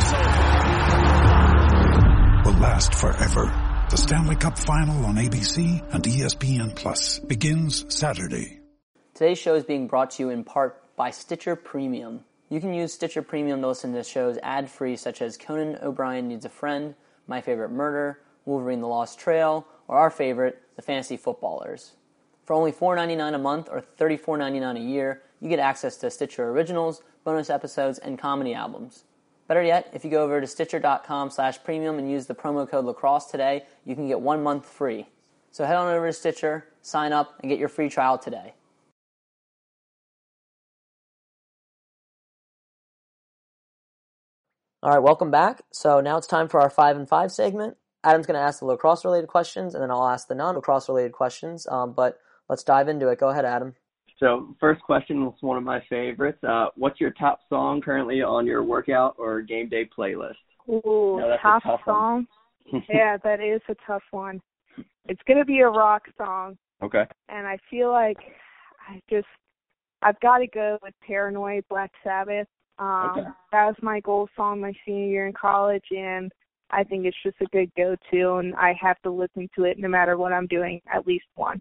will 2.46 2.60
last 2.60 2.94
forever. 2.94 3.44
The 3.90 3.96
Stanley 3.96 4.36
Cup 4.36 4.58
Final 4.58 5.04
on 5.04 5.16
ABC 5.16 5.94
and 5.94 6.02
ESPN 6.02 6.74
Plus 6.74 7.18
begins 7.18 7.84
Saturday. 7.94 8.60
Today's 9.14 9.38
show 9.38 9.54
is 9.54 9.64
being 9.64 9.86
brought 9.86 10.12
to 10.12 10.22
you 10.22 10.30
in 10.30 10.44
part 10.44 10.96
by 10.96 11.10
Stitcher 11.10 11.56
Premium. 11.56 12.24
You 12.48 12.60
can 12.60 12.72
use 12.72 12.92
Stitcher 12.92 13.22
Premium 13.22 13.60
to 13.60 13.68
listen 13.68 13.92
to 13.92 14.04
shows 14.04 14.38
ad 14.42 14.70
free, 14.70 14.96
such 14.96 15.20
as 15.20 15.36
Conan 15.36 15.78
O'Brien 15.82 16.28
Needs 16.28 16.44
a 16.44 16.48
Friend, 16.48 16.94
My 17.26 17.40
Favorite 17.40 17.70
Murder, 17.70 18.20
Wolverine 18.44 18.80
the 18.80 18.86
Lost 18.86 19.18
Trail, 19.18 19.66
or 19.88 19.98
our 19.98 20.10
favorite, 20.10 20.62
The 20.76 20.82
Fantasy 20.82 21.16
Footballers. 21.16 21.94
For 22.44 22.54
only 22.54 22.70
$4.99 22.70 23.34
a 23.34 23.38
month 23.38 23.68
or 23.68 23.82
$34.99 23.98 24.76
a 24.76 24.80
year, 24.80 25.22
you 25.40 25.48
get 25.48 25.58
access 25.58 25.96
to 25.96 26.10
Stitcher 26.10 26.48
Originals, 26.50 27.02
bonus 27.24 27.50
episodes, 27.50 27.98
and 27.98 28.16
comedy 28.16 28.54
albums. 28.54 29.02
Better 29.48 29.62
yet, 29.62 29.90
if 29.92 30.04
you 30.04 30.10
go 30.10 30.22
over 30.22 30.40
to 30.40 30.46
stitcher.com 30.46 31.30
slash 31.30 31.62
premium 31.64 31.98
and 31.98 32.08
use 32.08 32.26
the 32.26 32.34
promo 32.34 32.68
code 32.68 32.84
lacrosse 32.84 33.26
today, 33.26 33.64
you 33.84 33.96
can 33.96 34.06
get 34.06 34.20
one 34.20 34.44
month 34.44 34.66
free. 34.66 35.06
So 35.50 35.64
head 35.64 35.76
on 35.76 35.92
over 35.92 36.06
to 36.06 36.12
Stitcher, 36.12 36.66
sign 36.82 37.12
up, 37.12 37.38
and 37.40 37.48
get 37.48 37.58
your 37.58 37.68
free 37.68 37.88
trial 37.88 38.18
today. 38.18 38.54
All 44.86 44.92
right, 44.92 45.02
welcome 45.02 45.32
back. 45.32 45.62
So 45.72 46.00
now 46.00 46.16
it's 46.16 46.28
time 46.28 46.46
for 46.46 46.60
our 46.60 46.70
five 46.70 46.96
and 46.96 47.08
five 47.08 47.32
segment. 47.32 47.76
Adam's 48.04 48.24
going 48.24 48.38
to 48.38 48.40
ask 48.40 48.60
the 48.60 48.66
lacrosse 48.66 49.04
related 49.04 49.26
questions, 49.26 49.74
and 49.74 49.82
then 49.82 49.90
I'll 49.90 50.06
ask 50.06 50.28
the 50.28 50.36
non 50.36 50.54
lacrosse 50.54 50.88
related 50.88 51.10
questions. 51.10 51.66
Um, 51.68 51.92
but 51.92 52.20
let's 52.48 52.62
dive 52.62 52.86
into 52.86 53.08
it. 53.08 53.18
Go 53.18 53.30
ahead, 53.30 53.44
Adam. 53.44 53.74
So, 54.20 54.54
first 54.60 54.80
question 54.82 55.24
was 55.24 55.34
one 55.40 55.56
of 55.56 55.64
my 55.64 55.82
favorites. 55.90 56.38
Uh, 56.44 56.66
what's 56.76 57.00
your 57.00 57.10
top 57.10 57.40
song 57.48 57.80
currently 57.80 58.22
on 58.22 58.46
your 58.46 58.62
workout 58.62 59.16
or 59.18 59.42
game 59.42 59.68
day 59.68 59.90
playlist? 59.98 60.36
Ooh, 60.68 61.18
No, 61.18 61.36
top 61.42 61.64
song. 61.84 62.28
yeah, 62.88 63.16
that 63.24 63.40
is 63.40 63.62
a 63.68 63.74
tough 63.84 64.04
one. 64.12 64.40
It's 65.08 65.22
going 65.26 65.38
to 65.40 65.44
be 65.44 65.58
a 65.62 65.68
rock 65.68 66.02
song. 66.16 66.56
Okay. 66.80 67.06
and 67.28 67.44
I 67.44 67.58
feel 67.68 67.90
like 67.90 68.18
I 68.88 69.00
just 69.10 69.26
I've 70.02 70.20
got 70.20 70.38
to 70.38 70.46
go 70.46 70.78
with 70.80 70.94
Paranoid 71.04 71.64
Black 71.68 71.90
Sabbath. 72.04 72.46
Um 72.78 73.10
Okay. 73.18 73.28
that 73.52 73.66
was 73.66 73.76
my 73.82 74.00
goal 74.00 74.28
song 74.36 74.60
my 74.60 74.72
senior 74.84 75.06
year 75.06 75.26
in 75.26 75.32
college 75.32 75.84
and 75.90 76.30
I 76.70 76.82
think 76.82 77.06
it's 77.06 77.16
just 77.22 77.36
a 77.40 77.46
good 77.46 77.70
go 77.76 77.96
to 78.10 78.34
and 78.36 78.54
I 78.56 78.74
have 78.80 79.00
to 79.02 79.10
listen 79.10 79.48
to 79.54 79.64
it 79.64 79.78
no 79.78 79.88
matter 79.88 80.16
what 80.16 80.32
I'm 80.32 80.46
doing 80.48 80.80
at 80.92 81.06
least 81.06 81.26
once. 81.36 81.60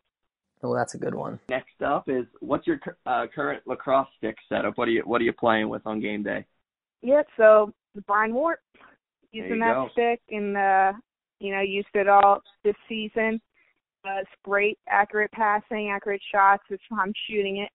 Well, 0.61 0.73
that's 0.73 0.95
a 0.95 0.97
good 0.97 1.13
one. 1.13 1.39
Next 1.47 1.81
up 1.85 2.09
is 2.09 2.25
what's 2.39 2.65
your 2.65 2.79
uh, 3.05 3.27
current 3.33 3.61
lacrosse 3.67 4.07
stick 4.17 4.35
setup? 4.49 4.77
What 4.77 4.87
are 4.87 4.91
you 4.91 5.03
What 5.05 5.21
are 5.21 5.25
you 5.25 5.33
playing 5.33 5.69
with 5.69 5.85
on 5.85 5.99
game 5.99 6.23
day? 6.23 6.45
Yeah, 7.01 7.21
so 7.37 7.71
the 7.93 8.01
Brian 8.01 8.33
Wart 8.33 8.61
using 9.31 9.59
that 9.59 9.73
go. 9.73 9.89
stick 9.91 10.21
and 10.29 10.57
uh 10.57 10.93
you 11.39 11.53
know, 11.53 11.61
used 11.61 11.89
it 11.93 12.07
all 12.07 12.41
this 12.63 12.75
season. 12.87 13.41
Uh, 14.05 14.19
it's 14.21 14.29
great, 14.43 14.77
accurate 14.87 15.31
passing, 15.31 15.89
accurate 15.93 16.21
shots. 16.31 16.63
It's 16.69 16.81
I'm 16.91 17.13
shooting 17.29 17.57
it 17.57 17.69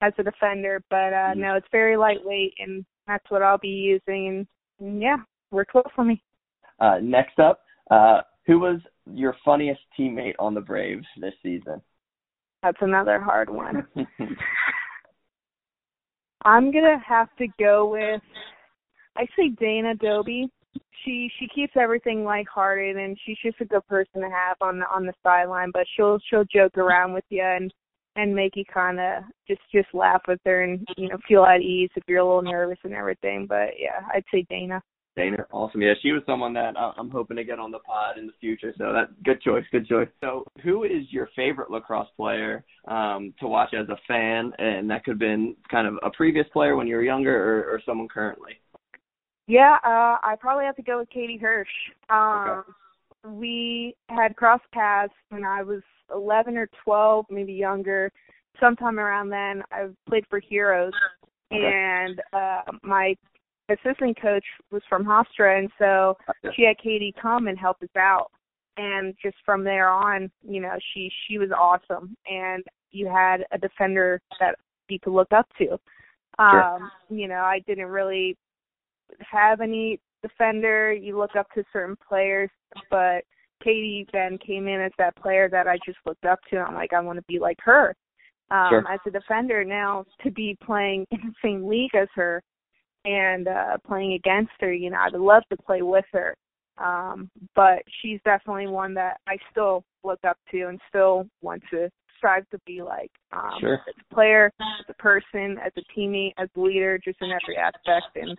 as 0.00 0.12
a 0.18 0.22
defender, 0.22 0.82
but 0.90 1.12
uh 1.12 1.32
Mhm. 1.34 1.38
no, 1.38 1.54
it's 1.56 1.68
very 1.70 1.96
lightweight, 1.96 2.54
and 2.58 2.84
that's 3.06 3.28
what 3.30 3.42
I'll 3.42 3.58
be 3.58 3.68
using. 3.68 4.28
And, 4.28 4.46
and 4.80 5.00
yeah, 5.00 5.18
works 5.50 5.74
well 5.74 5.90
for 5.94 6.04
me. 6.04 6.22
Uh, 6.80 6.98
next 7.02 7.38
up, 7.38 7.64
uh, 7.90 8.22
who 8.46 8.58
was 8.58 8.80
your 9.06 9.34
funniest 9.44 9.80
teammate 9.98 10.34
on 10.38 10.54
the 10.54 10.60
Braves 10.60 11.06
this 11.16 11.34
season? 11.42 11.80
That's 12.62 12.80
another 12.80 13.20
hard 13.20 13.48
one. 13.48 13.86
I'm 16.42 16.70
gonna 16.70 16.98
have 17.06 17.34
to 17.38 17.48
go 17.58 17.88
with 17.88 18.22
I 19.16 19.26
say 19.36 19.48
Dana 19.48 19.94
Dobbie. 19.94 20.48
She 21.04 21.30
she 21.38 21.48
keeps 21.48 21.72
everything 21.76 22.24
lighthearted 22.24 22.96
and 22.96 23.18
she's 23.24 23.38
just 23.42 23.60
a 23.60 23.64
good 23.64 23.86
person 23.86 24.20
to 24.20 24.28
have 24.30 24.56
on 24.60 24.78
the 24.78 24.86
on 24.88 25.06
the 25.06 25.14
sideline, 25.22 25.70
but 25.72 25.86
she'll 25.96 26.18
she'll 26.28 26.44
joke 26.44 26.76
around 26.76 27.12
with 27.12 27.24
you 27.30 27.42
and 27.42 27.72
and 28.16 28.34
make 28.34 28.56
you 28.56 28.64
kind 28.64 28.98
of 28.98 29.22
just 29.46 29.60
just 29.72 29.88
laugh 29.94 30.22
with 30.26 30.40
her 30.44 30.62
and 30.62 30.86
you 30.96 31.08
know 31.08 31.18
feel 31.28 31.44
at 31.44 31.60
ease 31.60 31.90
if 31.96 32.02
you're 32.08 32.18
a 32.18 32.24
little 32.24 32.42
nervous 32.42 32.78
and 32.84 32.94
everything. 32.94 33.46
But 33.48 33.70
yeah, 33.78 34.06
I'd 34.12 34.24
say 34.32 34.44
Dana. 34.50 34.82
Dana, 35.16 35.46
awesome. 35.50 35.80
Yeah, 35.80 35.94
she 36.02 36.12
was 36.12 36.22
someone 36.26 36.52
that 36.52 36.76
I- 36.76 36.92
I'm 36.98 37.08
hoping 37.08 37.38
to 37.38 37.44
get 37.44 37.58
on 37.58 37.70
the 37.70 37.78
pod 37.78 38.18
in 38.18 38.26
the 38.26 38.34
future. 38.38 38.74
So 38.76 38.92
that 38.92 39.22
good 39.22 39.40
choice, 39.40 39.64
good 39.72 39.86
choice. 39.86 40.08
So, 40.20 40.44
who 40.62 40.84
is 40.84 41.10
your 41.10 41.30
favorite 41.34 41.70
lacrosse 41.70 42.10
player 42.18 42.64
um, 42.86 43.32
to 43.40 43.48
watch 43.48 43.72
as 43.72 43.88
a 43.88 43.96
fan? 44.06 44.52
And 44.58 44.90
that 44.90 45.04
could 45.04 45.12
have 45.12 45.18
been 45.18 45.56
kind 45.70 45.86
of 45.88 45.94
a 46.02 46.10
previous 46.10 46.46
player 46.52 46.76
when 46.76 46.86
you 46.86 46.96
were 46.96 47.02
younger, 47.02 47.34
or, 47.34 47.74
or 47.74 47.80
someone 47.86 48.08
currently. 48.08 48.60
Yeah, 49.48 49.76
uh 49.84 50.18
I 50.22 50.34
probably 50.40 50.64
have 50.64 50.76
to 50.76 50.82
go 50.82 50.98
with 50.98 51.08
Katie 51.08 51.38
Hirsch. 51.38 51.68
Um 52.10 52.64
we 53.30 53.94
had 54.08 54.36
crossed 54.36 54.70
paths 54.72 55.12
when 55.30 55.44
I 55.44 55.62
was 55.62 55.82
eleven 56.14 56.56
or 56.56 56.68
twelve, 56.84 57.26
maybe 57.30 57.52
younger. 57.52 58.10
Sometime 58.60 58.98
around 58.98 59.28
then 59.28 59.62
I 59.70 59.88
played 60.08 60.24
for 60.30 60.40
Heroes 60.40 60.92
Okay. 61.52 61.72
and 62.04 62.20
uh 62.32 62.62
my 62.82 63.14
assistant 63.68 64.20
coach 64.20 64.44
was 64.70 64.82
from 64.88 65.04
Hofstra 65.04 65.58
and 65.58 65.70
so 65.78 66.16
she 66.54 66.62
had 66.62 66.78
Katie 66.78 67.14
come 67.20 67.48
and 67.48 67.58
help 67.58 67.82
us 67.82 67.88
out. 67.96 68.30
And 68.76 69.14
just 69.22 69.36
from 69.44 69.64
there 69.64 69.88
on, 69.88 70.30
you 70.42 70.60
know, 70.60 70.76
she 70.92 71.10
she 71.26 71.38
was 71.38 71.50
awesome 71.50 72.16
and 72.26 72.64
you 72.90 73.06
had 73.06 73.44
a 73.52 73.58
defender 73.58 74.20
that 74.40 74.56
you 74.88 74.98
could 75.00 75.12
look 75.12 75.32
up 75.32 75.46
to. 75.58 75.78
Um, 76.38 76.90
you 77.08 77.28
know, 77.28 77.40
I 77.40 77.60
didn't 77.66 77.86
really 77.86 78.36
have 79.20 79.60
any 79.60 79.98
defender. 80.26 80.92
You 80.92 81.18
look 81.18 81.36
up 81.36 81.50
to 81.54 81.64
certain 81.72 81.96
players, 82.08 82.50
but 82.90 83.24
Katie 83.62 84.06
then 84.12 84.38
came 84.38 84.68
in 84.68 84.80
as 84.80 84.92
that 84.98 85.16
player 85.16 85.48
that 85.48 85.66
I 85.66 85.78
just 85.84 85.98
looked 86.06 86.24
up 86.24 86.38
to. 86.50 86.58
I'm 86.58 86.74
like, 86.74 86.92
I 86.92 87.00
want 87.00 87.18
to 87.18 87.24
be 87.28 87.38
like 87.38 87.58
her. 87.64 87.94
Um, 88.50 88.68
Sure. 88.70 88.84
As 88.92 89.00
a 89.06 89.10
defender 89.10 89.64
now, 89.64 90.04
to 90.22 90.30
be 90.30 90.56
playing 90.64 91.06
in 91.10 91.20
the 91.24 91.34
same 91.42 91.66
league 91.66 91.94
as 91.94 92.08
her, 92.14 92.42
and 93.04 93.46
uh 93.48 93.76
playing 93.86 94.14
against 94.14 94.52
her. 94.60 94.72
You 94.72 94.90
know, 94.90 94.98
I'd 94.98 95.14
love 95.14 95.42
to 95.50 95.56
play 95.56 95.82
with 95.82 96.04
her. 96.12 96.36
Um, 96.78 97.30
but 97.54 97.82
she's 98.02 98.20
definitely 98.24 98.66
one 98.66 98.92
that 98.94 99.18
I 99.26 99.38
still 99.50 99.82
look 100.04 100.18
up 100.28 100.36
to 100.50 100.68
and 100.68 100.78
still 100.90 101.26
want 101.40 101.62
to 101.70 101.88
strive 102.18 102.48
to 102.50 102.58
be 102.66 102.82
like. 102.82 103.10
Um 103.32 103.58
Sure. 103.60 103.74
as 103.74 103.94
a 104.10 104.14
player, 104.14 104.52
as 104.60 104.86
a 104.88 104.94
person, 104.94 105.58
as 105.64 105.72
a 105.76 105.82
teammate, 105.98 106.32
as 106.38 106.48
a 106.56 106.60
leader, 106.60 106.98
just 106.98 107.18
in 107.22 107.30
every 107.30 107.56
aspect 107.56 108.16
and 108.16 108.36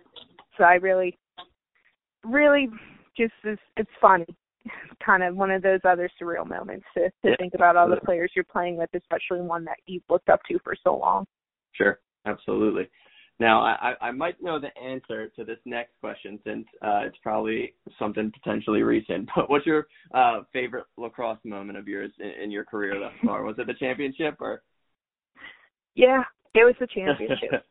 so 0.56 0.64
I 0.64 0.74
really 0.74 1.16
really 2.24 2.68
just 3.16 3.32
is 3.44 3.58
it's 3.76 3.90
funny. 4.00 4.26
kind 5.04 5.22
of 5.22 5.36
one 5.36 5.50
of 5.50 5.62
those 5.62 5.80
other 5.84 6.10
surreal 6.20 6.46
moments 6.46 6.84
to, 6.94 7.04
to 7.04 7.10
Yeah. 7.24 7.36
think 7.38 7.54
about 7.54 7.76
all 7.76 7.88
the 7.88 7.96
players 8.04 8.30
you're 8.34 8.44
playing 8.44 8.76
with, 8.76 8.90
especially 8.94 9.40
one 9.40 9.64
that 9.64 9.78
you've 9.86 10.02
looked 10.10 10.28
up 10.28 10.40
to 10.48 10.58
for 10.64 10.74
so 10.82 10.96
long. 10.96 11.24
Sure, 11.72 12.00
absolutely. 12.26 12.88
Now, 13.40 13.60
I, 13.62 13.94
I 14.00 14.08
I 14.08 14.10
might 14.10 14.42
know 14.42 14.58
the 14.58 14.76
answer 14.76 15.28
to 15.36 15.44
this 15.44 15.58
next 15.64 15.92
question 16.00 16.40
since 16.44 16.66
uh, 16.82 17.02
it's 17.06 17.16
probably 17.22 17.74
something 17.98 18.32
potentially 18.32 18.82
recent. 18.82 19.28
But 19.36 19.48
what's 19.48 19.64
your 19.64 19.86
uh, 20.12 20.40
favorite 20.52 20.86
lacrosse 20.96 21.38
moment 21.44 21.78
of 21.78 21.86
yours 21.86 22.10
in, 22.18 22.30
in 22.42 22.50
your 22.50 22.64
career 22.64 22.98
thus 22.98 23.12
far? 23.24 23.44
Was 23.44 23.54
it 23.58 23.68
the 23.68 23.74
championship 23.74 24.36
or? 24.40 24.62
Yeah, 25.94 26.22
it 26.54 26.64
was 26.64 26.74
the 26.80 26.88
championship. 26.88 27.64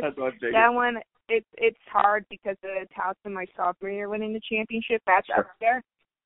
That's 0.00 0.16
what 0.16 0.28
I 0.28 0.30
figured. 0.34 0.54
that 0.54 0.72
one 0.72 0.98
it's 1.30 1.46
it's 1.58 1.78
hard 1.90 2.24
because 2.30 2.56
of 2.64 2.88
Towson 2.90 3.32
my 3.32 3.46
sophomore 3.56 3.90
year 3.90 4.08
winning 4.08 4.32
the 4.32 4.40
championship. 4.50 5.02
That's 5.06 5.26
Sure. 5.26 5.38
up 5.40 5.50
there. 5.60 5.82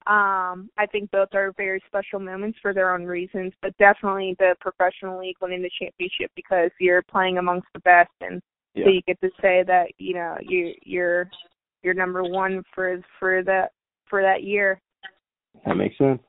Um, 0.07 0.69
I 0.77 0.85
think 0.91 1.11
both 1.11 1.29
are 1.35 1.53
very 1.57 1.83
special 1.87 2.21
moments 2.21 2.59
for 2.61 2.75
their 2.75 2.95
own 2.95 3.05
reasons, 3.05 3.53
but 3.63 3.75
definitely 3.79 4.37
the 4.39 4.55
professional 4.61 5.19
league 5.19 5.37
winning 5.41 5.63
the 5.63 5.71
championship 5.81 6.31
because 6.37 6.71
you're 6.79 7.03
playing 7.03 7.39
amongst 7.39 7.69
the 7.73 7.81
best 7.81 8.11
and 8.21 8.43
Yeah. 8.75 8.85
so 8.85 8.91
you 8.91 9.03
get 9.03 9.21
to 9.23 9.31
say 9.41 9.63
that, 9.63 9.89
you 9.99 10.15
know, 10.15 10.37
you 10.43 10.75
you're 10.83 11.31
you're 11.83 11.95
number 11.95 12.23
one 12.23 12.63
for 12.75 13.01
for 13.19 13.43
that 13.45 13.73
for 14.07 14.21
that 14.23 14.43
year. 14.43 14.81
That 15.65 15.77
makes 15.77 15.97
sense. 15.99 16.21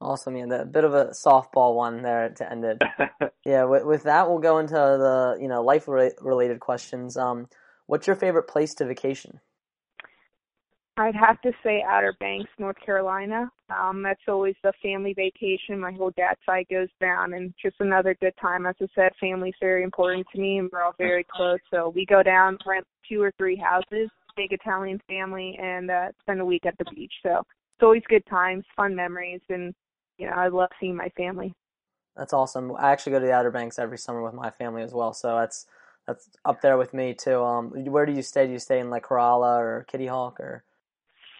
Awesome, 0.00 0.36
yeah, 0.36 0.46
that 0.46 0.72
bit 0.72 0.84
of 0.84 0.92
a 0.92 1.06
softball 1.26 1.76
one 1.76 2.02
there 2.02 2.28
to 2.30 2.50
end 2.52 2.64
it. 2.64 2.82
Yeah, 3.46 3.64
with, 3.64 3.84
with 3.84 4.02
that, 4.04 4.28
we'll 4.28 4.38
go 4.38 4.58
into 4.58 4.74
the 4.74 5.36
you 5.40 5.48
know 5.48 5.62
life 5.62 5.86
related 5.88 6.60
questions. 6.60 7.16
Um, 7.16 7.46
what's 7.86 8.06
your 8.06 8.16
favorite 8.16 8.48
place 8.48 8.74
to 8.74 8.84
vacation? 8.84 9.40
I'd 10.96 11.16
have 11.16 11.40
to 11.40 11.50
say 11.64 11.82
Outer 11.82 12.14
Banks, 12.20 12.50
North 12.56 12.76
Carolina. 12.84 13.50
Um, 13.68 14.02
that's 14.02 14.20
always 14.28 14.54
the 14.62 14.72
family 14.80 15.12
vacation. 15.12 15.80
My 15.80 15.90
whole 15.90 16.12
dad 16.16 16.36
side 16.46 16.66
goes 16.70 16.88
down, 17.00 17.34
and 17.34 17.52
just 17.60 17.76
another 17.80 18.14
good 18.20 18.34
time. 18.40 18.64
As 18.64 18.76
I 18.80 18.86
said, 18.94 19.12
family's 19.20 19.54
very 19.60 19.82
important 19.82 20.24
to 20.32 20.40
me, 20.40 20.58
and 20.58 20.70
we're 20.72 20.82
all 20.82 20.94
very 20.96 21.26
close. 21.28 21.58
So 21.72 21.88
we 21.88 22.06
go 22.06 22.22
down, 22.22 22.58
rent 22.64 22.86
two 23.08 23.20
or 23.20 23.32
three 23.36 23.56
houses, 23.56 24.08
big 24.36 24.52
Italian 24.52 25.00
family, 25.08 25.58
and 25.60 25.90
uh, 25.90 26.08
spend 26.20 26.40
a 26.40 26.44
week 26.44 26.64
at 26.64 26.78
the 26.78 26.84
beach. 26.94 27.12
So 27.24 27.38
it's 27.38 27.82
always 27.82 28.02
good 28.08 28.24
times, 28.26 28.64
fun 28.76 28.94
memories, 28.94 29.40
and 29.48 29.74
you 30.18 30.26
know 30.26 30.34
I 30.34 30.46
love 30.46 30.70
seeing 30.78 30.94
my 30.94 31.08
family. 31.16 31.52
That's 32.16 32.32
awesome. 32.32 32.72
I 32.78 32.92
actually 32.92 33.12
go 33.12 33.18
to 33.18 33.26
the 33.26 33.32
Outer 33.32 33.50
Banks 33.50 33.80
every 33.80 33.98
summer 33.98 34.22
with 34.22 34.34
my 34.34 34.50
family 34.50 34.82
as 34.82 34.94
well, 34.94 35.12
so 35.12 35.36
that's 35.38 35.66
that's 36.06 36.28
up 36.44 36.60
there 36.60 36.76
with 36.76 36.92
me 36.94 37.14
too. 37.14 37.42
Um, 37.42 37.70
where 37.70 38.06
do 38.06 38.12
you 38.12 38.22
stay? 38.22 38.46
Do 38.46 38.52
you 38.52 38.58
stay 38.58 38.80
in 38.80 38.90
like 38.90 39.04
Corolla 39.04 39.56
or 39.56 39.86
Kitty 39.88 40.06
Hawk 40.06 40.40
or? 40.40 40.64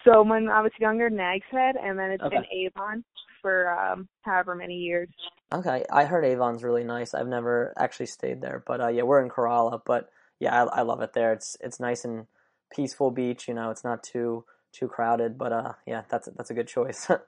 So 0.05 0.23
when 0.23 0.49
I 0.49 0.61
was 0.61 0.73
younger, 0.79 1.09
Nags 1.09 1.47
Head, 1.51 1.77
and 1.83 1.99
then 1.99 2.11
it's 2.11 2.23
Okay. 2.23 2.37
been 2.37 2.47
Avon 2.53 3.05
for 3.41 3.71
um 3.71 4.09
however 4.23 4.55
many 4.55 4.75
years. 4.75 5.09
Okay, 5.53 5.85
I 5.91 6.05
heard 6.05 6.25
Avon's 6.25 6.65
really 6.65 6.85
nice. 6.85 7.15
I've 7.15 7.29
never 7.29 7.75
actually 7.79 8.07
stayed 8.07 8.41
there, 8.41 8.63
but 8.67 8.81
uh, 8.81 8.89
yeah, 8.89 9.03
we're 9.03 9.23
in 9.23 9.29
Corolla. 9.29 9.81
But 9.85 10.11
yeah, 10.41 10.65
I, 10.65 10.81
I 10.81 10.83
love 10.83 11.01
it 11.01 11.13
there. 11.13 11.33
It's 11.33 11.57
it's 11.61 11.81
nice 11.81 12.05
and 12.05 12.27
peaceful 12.75 13.11
beach. 13.11 13.47
You 13.49 13.55
know, 13.55 13.71
it's 13.71 13.85
not 13.85 14.03
too 14.03 14.45
too 14.73 14.89
crowded. 14.89 15.39
But 15.39 15.53
uh, 15.53 15.73
yeah, 15.87 16.03
that's 16.09 16.29
that's 16.37 16.51
a 16.51 16.55
good 16.55 16.69
choice. 16.69 17.11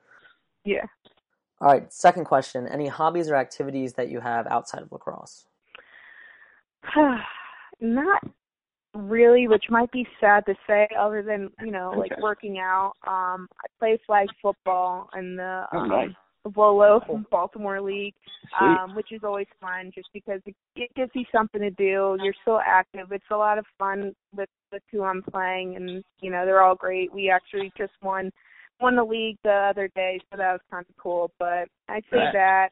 Yeah. 0.65 0.87
All 1.61 1.69
right, 1.69 1.93
second 1.93 2.25
question: 2.25 2.67
Any 2.67 2.89
hobbies 2.89 3.31
or 3.31 3.37
activities 3.37 3.95
that 3.95 4.11
you 4.11 4.21
have 4.21 4.47
outside 4.49 4.83
of 4.83 4.91
lacrosse? 4.91 5.47
Not 7.81 8.23
really, 8.95 9.49
which 9.49 9.65
might 9.71 9.91
be 9.93 10.07
sad 10.21 10.45
to 10.47 10.55
say, 10.67 10.89
other 10.99 11.23
than 11.23 11.51
you 11.65 11.71
know, 11.71 11.93
like 11.97 12.19
working 12.21 12.59
out. 12.59 12.93
Um, 13.07 13.49
I 13.63 13.67
play 13.79 13.99
flag 14.07 14.29
football 14.41 15.09
in 15.19 15.37
the 15.37 15.65
Oh, 15.73 15.79
um, 15.79 15.89
nice. 15.89 16.11
Volo 16.47 17.01
Baltimore 17.31 17.81
League, 17.81 18.15
Sweet. 18.59 18.61
um, 18.61 18.95
which 18.95 19.13
is 19.13 19.23
always 19.25 19.47
fun, 19.61 19.91
just 19.95 20.09
because 20.15 20.41
it, 20.47 20.55
it 20.77 20.91
gives 20.95 21.11
you 21.15 21.25
something 21.33 21.61
to 21.61 21.71
do. 21.71 22.17
You're 22.23 22.35
so 22.45 22.61
active. 22.65 23.11
It's 23.13 23.25
a 23.31 23.37
lot 23.37 23.59
of 23.59 23.67
fun 23.79 24.15
with 24.35 24.49
the 24.73 24.81
two 24.91 25.03
I'm 25.05 25.23
playing, 25.23 25.77
and 25.77 26.03
you 26.21 26.31
know 26.31 26.47
they're 26.47 26.63
all 26.63 26.77
great. 26.77 27.13
We 27.13 27.31
actually 27.31 27.73
just 27.77 27.93
won 28.03 28.31
won 28.81 28.97
the 28.97 29.05
league 29.05 29.39
the 29.43 29.51
other 29.71 29.89
day, 29.95 30.21
so 30.31 30.37
that 30.37 30.53
was 30.53 30.61
kind 30.71 30.87
of 30.89 30.97
cool. 30.97 31.31
But 31.39 31.69
I'd 31.89 32.05
say 32.11 32.19
Right. 32.19 32.33
that. 32.33 32.69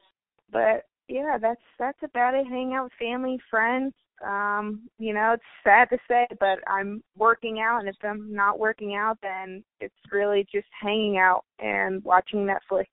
But 0.51 0.85
yeah, 1.07 1.37
that's 1.39 1.61
that's 1.79 2.01
about 2.03 2.33
it. 2.33 2.47
Hang 2.47 2.73
out 2.73 2.85
with 2.85 2.93
family, 2.99 3.39
friends. 3.49 3.93
Um, 4.25 4.89
you 4.97 5.13
know, 5.13 5.33
it's 5.33 5.43
sad 5.63 5.89
to 5.89 5.97
say, 6.07 6.25
but 6.39 6.59
I'm 6.67 7.03
working 7.17 7.59
out, 7.59 7.79
and 7.79 7.89
if 7.89 7.97
I'm 8.03 8.33
not 8.33 8.59
working 8.59 8.95
out, 8.95 9.17
then 9.21 9.63
it's 9.81 9.93
really 10.11 10.47
just 10.51 10.67
hanging 10.81 11.17
out 11.17 11.43
and 11.59 12.03
watching 12.03 12.47
Netflix. 12.47 12.85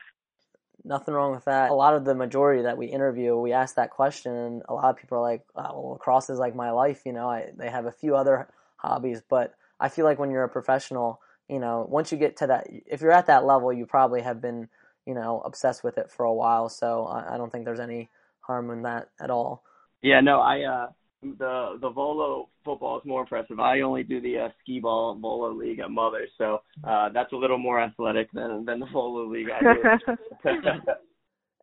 Nothing 0.85 1.14
wrong 1.14 1.31
with 1.31 1.44
that. 1.44 1.70
A 1.70 1.75
lot 1.75 1.94
of 1.94 2.05
the 2.05 2.14
majority 2.14 2.62
that 2.62 2.77
we 2.77 2.87
interview, 2.87 3.37
we 3.37 3.53
ask 3.53 3.77
that 3.77 3.90
question, 3.90 4.35
and 4.35 4.62
a 4.68 4.75
lot 4.75 4.90
of 4.90 4.96
people 4.96 5.18
are 5.18 5.22
like, 5.22 5.42
oh, 5.55 5.81
"Well, 5.81 5.92
lacrosse 5.92 6.29
is 6.29 6.40
like 6.40 6.57
my 6.57 6.72
life." 6.72 7.03
You 7.07 7.12
know, 7.12 7.29
I, 7.29 7.51
they 7.57 7.70
have 7.70 7.87
a 7.87 7.92
few 7.92 8.16
other 8.16 8.48
hobbies, 8.77 9.22
but 9.29 9.55
I 9.79 9.88
feel 9.88 10.05
like 10.05 10.18
when 10.18 10.33
you're 10.33 10.42
a 10.42 10.48
professional, 10.48 11.20
you 11.48 11.61
know, 11.61 11.87
once 11.88 12.11
you 12.11 12.18
get 12.18 12.38
to 12.38 12.48
that, 12.48 12.66
if 12.68 13.01
you're 13.01 13.12
at 13.12 13.27
that 13.27 13.44
level, 13.44 13.72
you 13.72 13.87
probably 13.87 14.22
have 14.22 14.40
been, 14.40 14.68
you 15.07 15.15
know, 15.15 15.43
obsessed 15.45 15.85
with 15.85 15.99
it 15.99 16.11
for 16.11 16.25
a 16.25 16.33
while. 16.33 16.69
So 16.69 17.05
I, 17.05 17.35
I 17.35 17.37
don't 17.37 17.51
think 17.51 17.65
there's 17.65 17.81
any 17.81 18.09
harm 18.41 18.71
in 18.71 18.83
that 18.83 19.09
at 19.21 19.31
all. 19.31 19.62
Yeah, 20.03 20.21
no, 20.21 20.41
I 20.41 20.62
uh 20.62 20.87
the 21.23 21.79
the 21.81 21.91
Volo 21.91 22.49
football 22.65 22.99
is 22.99 23.05
more 23.05 23.23
impressive. 23.23 23.61
I 23.61 23.81
only 23.83 24.03
do 24.03 24.21
the 24.21 24.38
uh, 24.38 24.49
skee 24.61 24.81
ball 24.81 25.15
Volo 25.15 25.53
league 25.53 25.79
at 25.79 25.91
Mother, 25.91 26.27
so 26.38 26.62
uh 26.85 27.09
that's 27.11 27.33
a 27.33 27.37
little 27.37 27.59
more 27.59 27.81
athletic 27.81 28.31
than 28.33 28.65
than 28.65 28.81
the 28.81 28.87
Volo 28.93 29.27
league 29.27 29.49
I 29.51 29.75
do. 29.75 30.12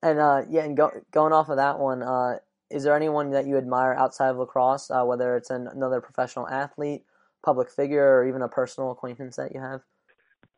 And 0.01 0.19
uh, 0.19 0.43
yeah, 0.49 0.63
and 0.63 0.77
go, 0.77 0.91
going 1.11 1.33
off 1.33 1.49
of 1.49 1.57
that 1.57 1.79
one, 1.79 2.01
uh, 2.03 2.37
is 2.69 2.83
there 2.83 2.95
anyone 2.95 3.31
that 3.31 3.47
you 3.47 3.57
admire 3.57 3.93
outside 3.93 4.29
of 4.29 4.37
lacrosse, 4.37 4.89
uh, 4.89 5.03
whether 5.03 5.35
it's 5.35 5.49
an, 5.49 5.67
another 5.67 5.99
professional 5.99 6.47
athlete, 6.47 7.03
public 7.43 7.69
figure, 7.69 8.19
or 8.19 8.27
even 8.27 8.41
a 8.41 8.47
personal 8.47 8.91
acquaintance 8.91 9.35
that 9.35 9.53
you 9.53 9.59
have? 9.59 9.81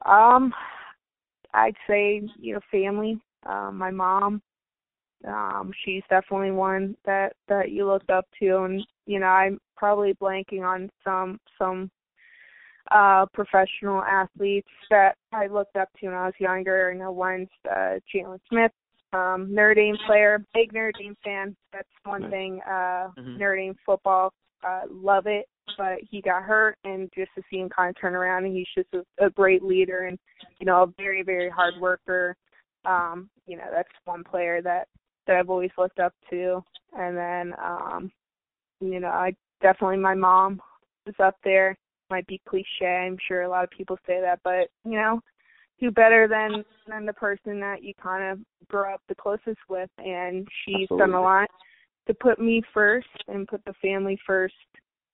Um, 0.06 0.54
I'd 1.54 1.76
say 1.88 2.22
you 2.40 2.54
know 2.54 2.60
family. 2.72 3.20
Um, 3.46 3.78
my 3.78 3.92
mom. 3.92 4.42
Um, 5.28 5.72
she's 5.86 6.02
definitely 6.10 6.52
one 6.52 6.96
that 7.06 7.34
that 7.48 7.72
you 7.72 7.86
looked 7.86 8.10
up 8.10 8.26
to, 8.42 8.64
and 8.64 8.82
you 9.06 9.20
know 9.20 9.28
I'm 9.28 9.60
probably 9.76 10.14
blanking 10.16 10.64
on 10.64 10.90
some 11.04 11.40
some 11.58 11.92
uh 12.90 13.26
professional 13.34 14.02
athletes 14.02 14.68
that 14.90 15.16
I 15.32 15.48
looked 15.48 15.76
up 15.76 15.90
to 16.00 16.08
when 16.08 16.16
I 16.16 16.26
was 16.26 16.34
younger. 16.40 16.92
I 16.92 16.98
know 16.98 17.12
one's 17.12 17.50
uh 17.70 18.00
Jaylon 18.14 18.40
Smith, 18.50 18.72
um, 19.14 19.54
Notre 19.54 19.76
Dame 19.76 19.98
player, 20.08 20.44
big 20.54 20.74
Notre 20.74 20.92
Dame 20.98 21.16
fan. 21.24 21.56
That's 21.72 21.88
one 22.04 22.30
thing. 22.32 22.62
Uh, 22.66 23.10
Mhm. 23.18 23.38
Notre 23.38 23.56
Dame 23.58 23.76
football, 23.86 24.34
uh, 24.64 24.84
love 24.90 25.28
it. 25.28 25.48
But 25.78 26.00
he 26.10 26.22
got 26.22 26.44
hurt, 26.44 26.78
and 26.84 27.10
just 27.16 27.32
to 27.36 27.42
see 27.50 27.58
him 27.58 27.70
kind 27.70 27.90
of 27.90 28.00
turn 28.00 28.16
around, 28.16 28.46
and 28.46 28.56
he's 28.56 28.68
just 28.76 28.90
a, 28.94 29.26
a 29.26 29.30
great 29.30 29.64
leader, 29.64 30.06
and 30.08 30.18
you 30.60 30.66
know, 30.66 30.84
a 30.84 30.94
very 31.02 31.24
very 31.24 31.50
hard 31.50 31.76
worker. 31.80 32.36
Um, 32.86 33.30
you 33.46 33.58
know, 33.58 33.66
that's 33.72 33.90
one 34.06 34.24
player 34.24 34.62
that 34.62 34.88
that 35.28 35.36
I've 35.36 35.50
always 35.50 35.72
looked 35.78 36.00
up 36.00 36.14
to. 36.30 36.64
And 36.98 37.16
then, 37.16 37.54
um, 37.64 38.12
you 38.80 39.00
know, 39.00 39.10
I 39.10 39.36
definitely 39.62 39.98
my 39.98 40.16
mom 40.16 40.62
is 41.08 41.16
up 41.24 41.36
there. 41.44 41.78
Might 42.10 42.28
be 42.28 42.42
cliche, 42.48 43.06
I'm 43.08 43.18
sure 43.26 43.44
a 43.44 43.50
lot 43.50 43.64
of 43.64 43.70
people 43.70 43.98
say 44.06 44.20
that, 44.20 44.40
but 44.44 44.68
you 44.84 44.98
know, 44.98 45.22
do 45.80 45.92
better 45.92 46.28
than 46.28 46.64
than 46.88 47.06
the 47.06 47.14
person 47.14 47.60
that 47.62 47.84
you 47.84 47.94
kind 48.02 48.32
of 48.32 48.40
grew 48.68 48.94
up 48.94 49.02
the 49.08 49.16
closest 49.16 49.60
with 49.70 49.90
and 49.98 50.48
she's 50.66 50.90
done 50.90 51.14
a 51.14 51.22
lot 51.22 51.50
to 52.08 52.14
put 52.14 52.40
me 52.40 52.62
first 52.74 53.08
and 53.28 53.48
put 53.48 53.64
the 53.66 53.74
family 53.82 54.20
first 54.26 54.54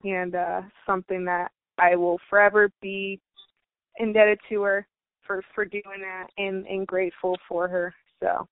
and 0.03 0.35
uh 0.35 0.61
something 0.85 1.25
that 1.25 1.51
I 1.77 1.95
will 1.95 2.19
forever 2.29 2.69
be 2.81 3.19
indebted 3.97 4.39
to 4.49 4.61
her 4.63 4.87
for 5.25 5.43
for 5.55 5.65
doing 5.65 6.01
that 6.01 6.27
and 6.37 6.65
and 6.67 6.85
grateful 6.87 7.37
for 7.47 7.67
her 7.67 7.93
so 8.21 8.47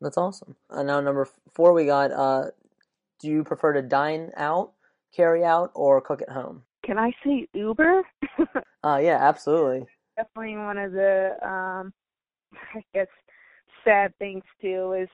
That's 0.00 0.16
awesome. 0.16 0.56
And 0.70 0.86
now, 0.86 1.00
number 1.00 1.28
four, 1.50 1.72
we 1.74 1.84
got. 1.84 2.10
Uh, 2.10 2.50
do 3.20 3.28
you 3.28 3.44
prefer 3.44 3.74
to 3.74 3.82
dine 3.82 4.30
out, 4.36 4.72
carry 5.14 5.44
out, 5.44 5.70
or 5.74 6.00
cook 6.00 6.22
at 6.22 6.30
home? 6.30 6.62
can 6.84 6.98
I 6.98 7.12
say 7.24 7.46
Uber? 7.54 8.02
Uh, 8.82 8.96
yeah, 8.96 9.18
absolutely. 9.20 9.86
Definitely 10.16 10.56
one 10.56 10.78
of 10.78 10.92
the 10.92 11.36
um 11.46 11.92
I 12.74 12.82
guess 12.94 13.08
sad 13.84 14.14
things 14.18 14.42
too 14.62 14.94
is 14.94 15.08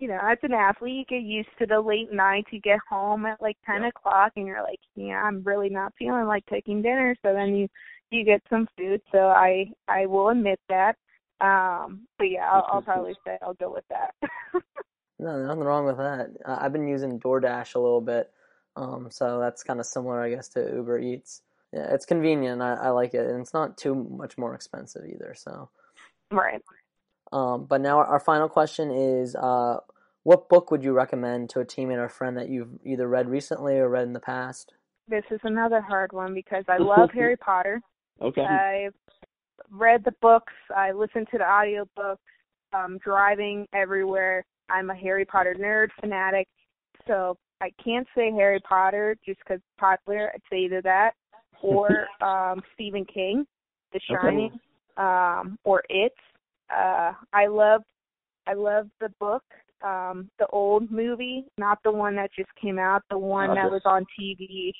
you 0.00 0.08
know, 0.08 0.18
as 0.20 0.38
an 0.42 0.52
athlete, 0.52 1.06
you 1.10 1.18
get 1.18 1.24
used 1.24 1.50
to 1.58 1.66
the 1.66 1.80
late 1.80 2.12
nights. 2.12 2.48
You 2.50 2.60
get 2.60 2.78
home 2.88 3.26
at 3.26 3.40
like 3.40 3.58
ten 3.64 3.84
o'clock, 3.84 4.32
and 4.34 4.46
you're 4.46 4.62
like, 4.62 4.80
yeah, 4.96 5.22
I'm 5.22 5.42
really 5.44 5.68
not 5.68 5.92
feeling 5.98 6.26
like 6.26 6.44
taking 6.46 6.82
dinner. 6.82 7.14
So 7.22 7.32
then 7.32 7.54
you 7.54 7.68
you 8.10 8.24
get 8.24 8.42
some 8.50 8.66
food. 8.76 9.02
So 9.12 9.18
I 9.18 9.70
I 9.86 10.06
will 10.06 10.30
admit 10.30 10.58
that. 10.68 10.96
Um, 11.40 12.06
but 12.18 12.24
yeah, 12.24 12.50
I'll, 12.50 12.66
I'll 12.72 12.82
probably 12.82 13.14
say 13.26 13.38
I'll 13.42 13.54
go 13.54 13.72
with 13.72 13.84
that. 13.90 14.14
No, 15.20 15.38
nothing 15.44 15.64
wrong 15.64 15.84
with 15.84 15.98
that. 15.98 16.30
I've 16.46 16.72
been 16.72 16.88
using 16.88 17.20
DoorDash 17.20 17.74
a 17.74 17.78
little 17.78 18.00
bit, 18.00 18.30
um, 18.74 19.08
so 19.10 19.38
that's 19.38 19.62
kind 19.62 19.78
of 19.78 19.84
similar, 19.84 20.22
I 20.22 20.30
guess, 20.30 20.48
to 20.50 20.60
Uber 20.60 20.98
Eats. 20.98 21.42
Yeah, 21.74 21.92
it's 21.92 22.06
convenient. 22.06 22.62
I, 22.62 22.72
I 22.74 22.88
like 22.88 23.12
it, 23.12 23.26
and 23.26 23.42
it's 23.42 23.52
not 23.52 23.76
too 23.76 23.94
much 23.94 24.38
more 24.38 24.54
expensive 24.54 25.02
either. 25.06 25.34
So, 25.36 25.68
right. 26.30 26.62
um, 27.32 27.66
but 27.66 27.82
now 27.82 27.98
our 27.98 28.18
final 28.18 28.48
question 28.48 28.90
is, 28.90 29.36
uh, 29.36 29.80
what 30.22 30.48
book 30.48 30.70
would 30.70 30.82
you 30.82 30.92
recommend 30.92 31.50
to 31.50 31.60
a 31.60 31.64
teammate 31.64 31.98
or 31.98 32.08
friend 32.08 32.36
that 32.36 32.48
you've 32.48 32.78
either 32.84 33.08
read 33.08 33.28
recently 33.28 33.78
or 33.78 33.88
read 33.88 34.04
in 34.04 34.12
the 34.12 34.20
past? 34.20 34.74
This 35.08 35.24
is 35.30 35.40
another 35.44 35.80
hard 35.80 36.12
one 36.12 36.34
because 36.34 36.64
I 36.68 36.76
love 36.80 37.10
Harry 37.12 37.36
Potter. 37.36 37.80
Okay. 38.20 38.42
I've 38.42 38.94
read 39.70 40.04
the 40.04 40.14
books. 40.20 40.52
I 40.74 40.92
listen 40.92 41.26
to 41.30 41.38
the 41.38 41.44
audiobooks. 41.44 42.16
Um, 42.72 42.98
driving 43.02 43.66
everywhere. 43.74 44.44
I'm 44.68 44.90
a 44.90 44.94
Harry 44.94 45.24
Potter 45.24 45.56
nerd 45.58 45.88
fanatic, 46.00 46.46
so 47.08 47.36
I 47.60 47.72
can't 47.82 48.06
say 48.14 48.30
Harry 48.30 48.60
Potter 48.60 49.16
just 49.26 49.40
because 49.40 49.56
it's 49.56 49.80
popular. 49.80 50.30
I'd 50.32 50.40
say 50.48 50.58
either 50.60 50.80
that 50.82 51.14
or 51.62 52.06
um, 52.24 52.62
Stephen 52.74 53.04
King, 53.04 53.44
The 53.92 54.00
Shining, 54.08 54.52
um, 54.96 55.58
or 55.64 55.82
It. 55.88 56.12
Uh, 56.72 57.12
I 57.32 57.46
love, 57.48 57.82
I 58.46 58.54
love 58.54 58.88
the 59.00 59.08
book, 59.18 59.42
um, 59.82 60.30
the 60.38 60.46
old 60.48 60.90
movie, 60.90 61.46
not 61.58 61.78
the 61.84 61.90
one 61.92 62.16
that 62.16 62.30
just 62.36 62.50
came 62.60 62.78
out, 62.78 63.02
the 63.10 63.18
one 63.18 63.54
that 63.54 63.70
was 63.70 63.82
on 63.84 64.04
TV. 64.18 64.72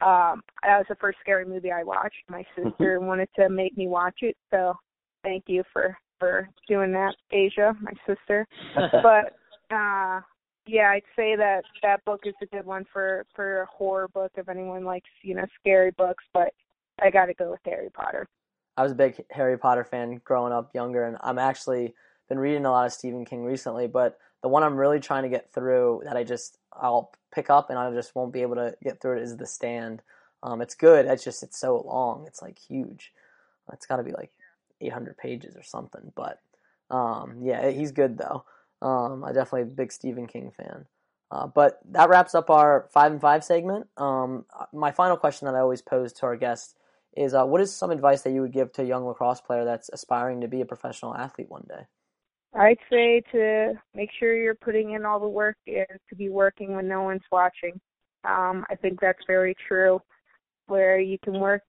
Um, 0.00 0.42
that 0.62 0.78
was 0.78 0.86
the 0.88 0.96
first 0.96 1.18
scary 1.20 1.44
movie 1.44 1.72
I 1.72 1.82
watched. 1.82 2.16
My 2.28 2.44
sister 2.54 3.00
wanted 3.00 3.28
to 3.36 3.48
make 3.48 3.76
me 3.76 3.88
watch 3.88 4.18
it, 4.20 4.36
so 4.50 4.74
thank 5.22 5.44
you 5.46 5.62
for 5.72 5.96
for 6.18 6.48
doing 6.66 6.92
that, 6.92 7.14
Asia, 7.30 7.74
my 7.80 7.92
sister. 8.06 8.46
But 9.02 9.36
uh 9.74 10.20
yeah, 10.66 10.90
I'd 10.90 11.02
say 11.14 11.36
that 11.36 11.62
that 11.82 12.04
book 12.04 12.20
is 12.24 12.34
a 12.42 12.46
good 12.46 12.66
one 12.66 12.84
for 12.92 13.24
for 13.34 13.62
a 13.62 13.66
horror 13.66 14.08
book 14.08 14.32
if 14.36 14.48
anyone 14.48 14.84
likes, 14.84 15.10
you 15.22 15.34
know, 15.34 15.44
scary 15.60 15.92
books, 15.92 16.24
but 16.32 16.52
I 17.00 17.10
got 17.10 17.26
to 17.26 17.34
go 17.34 17.50
with 17.50 17.60
Harry 17.64 17.90
Potter. 17.90 18.26
I 18.76 18.82
was 18.82 18.92
a 18.92 18.96
big 18.96 19.22
Harry 19.30 19.58
Potter 19.58 19.84
fan 19.84 20.20
growing 20.24 20.52
up 20.52 20.74
younger, 20.74 21.04
and 21.04 21.16
I'm 21.20 21.38
actually 21.38 21.94
been 22.28 22.38
reading 22.38 22.66
a 22.66 22.70
lot 22.70 22.86
of 22.86 22.92
Stephen 22.92 23.24
King 23.24 23.44
recently. 23.44 23.86
But 23.86 24.18
the 24.46 24.50
one 24.50 24.62
I'm 24.62 24.76
really 24.76 25.00
trying 25.00 25.24
to 25.24 25.28
get 25.28 25.52
through 25.52 26.02
that 26.04 26.16
I 26.16 26.22
just 26.22 26.58
I'll 26.72 27.10
pick 27.34 27.50
up 27.50 27.68
and 27.68 27.76
I 27.76 27.92
just 27.92 28.14
won't 28.14 28.32
be 28.32 28.42
able 28.42 28.54
to 28.54 28.76
get 28.80 29.00
through 29.00 29.16
it 29.16 29.24
is 29.24 29.36
The 29.36 29.44
Stand. 29.44 30.02
Um, 30.40 30.60
it's 30.60 30.76
good. 30.76 31.04
It's 31.04 31.24
just 31.24 31.42
it's 31.42 31.58
so 31.58 31.82
long. 31.84 32.26
It's 32.28 32.40
like 32.40 32.56
huge. 32.56 33.12
It's 33.72 33.86
got 33.86 33.96
to 33.96 34.04
be 34.04 34.12
like 34.12 34.30
800 34.80 35.18
pages 35.18 35.56
or 35.56 35.64
something. 35.64 36.12
But 36.14 36.38
um, 36.92 37.38
yeah, 37.42 37.70
he's 37.70 37.90
good 37.90 38.18
though. 38.18 38.44
Um, 38.80 39.24
I 39.24 39.32
definitely 39.32 39.62
a 39.62 39.64
big 39.64 39.90
Stephen 39.90 40.28
King 40.28 40.52
fan. 40.56 40.86
Uh, 41.32 41.48
but 41.48 41.80
that 41.90 42.08
wraps 42.08 42.36
up 42.36 42.48
our 42.48 42.86
five 42.92 43.10
and 43.10 43.20
five 43.20 43.42
segment. 43.42 43.88
Um, 43.96 44.44
my 44.72 44.92
final 44.92 45.16
question 45.16 45.46
that 45.46 45.56
I 45.56 45.60
always 45.60 45.82
pose 45.82 46.12
to 46.12 46.26
our 46.26 46.36
guests 46.36 46.76
is 47.16 47.34
uh, 47.34 47.44
what 47.44 47.60
is 47.60 47.74
some 47.74 47.90
advice 47.90 48.22
that 48.22 48.30
you 48.30 48.42
would 48.42 48.52
give 48.52 48.72
to 48.74 48.82
a 48.82 48.86
young 48.86 49.04
lacrosse 49.04 49.40
player 49.40 49.64
that's 49.64 49.90
aspiring 49.92 50.42
to 50.42 50.46
be 50.46 50.60
a 50.60 50.66
professional 50.66 51.16
athlete 51.16 51.50
one 51.50 51.66
day? 51.68 51.86
I'd 52.56 52.78
say 52.90 53.22
to 53.32 53.74
make 53.94 54.10
sure 54.18 54.34
you're 54.34 54.54
putting 54.54 54.92
in 54.92 55.04
all 55.04 55.20
the 55.20 55.28
work 55.28 55.56
and 55.66 55.86
to 56.08 56.16
be 56.16 56.28
working 56.28 56.74
when 56.74 56.88
no 56.88 57.02
one's 57.02 57.22
watching. 57.30 57.78
Um, 58.24 58.64
I 58.70 58.74
think 58.74 58.98
that's 59.00 59.22
very 59.26 59.54
true. 59.68 60.00
Where 60.66 60.98
you 60.98 61.18
can 61.22 61.38
work, 61.38 61.62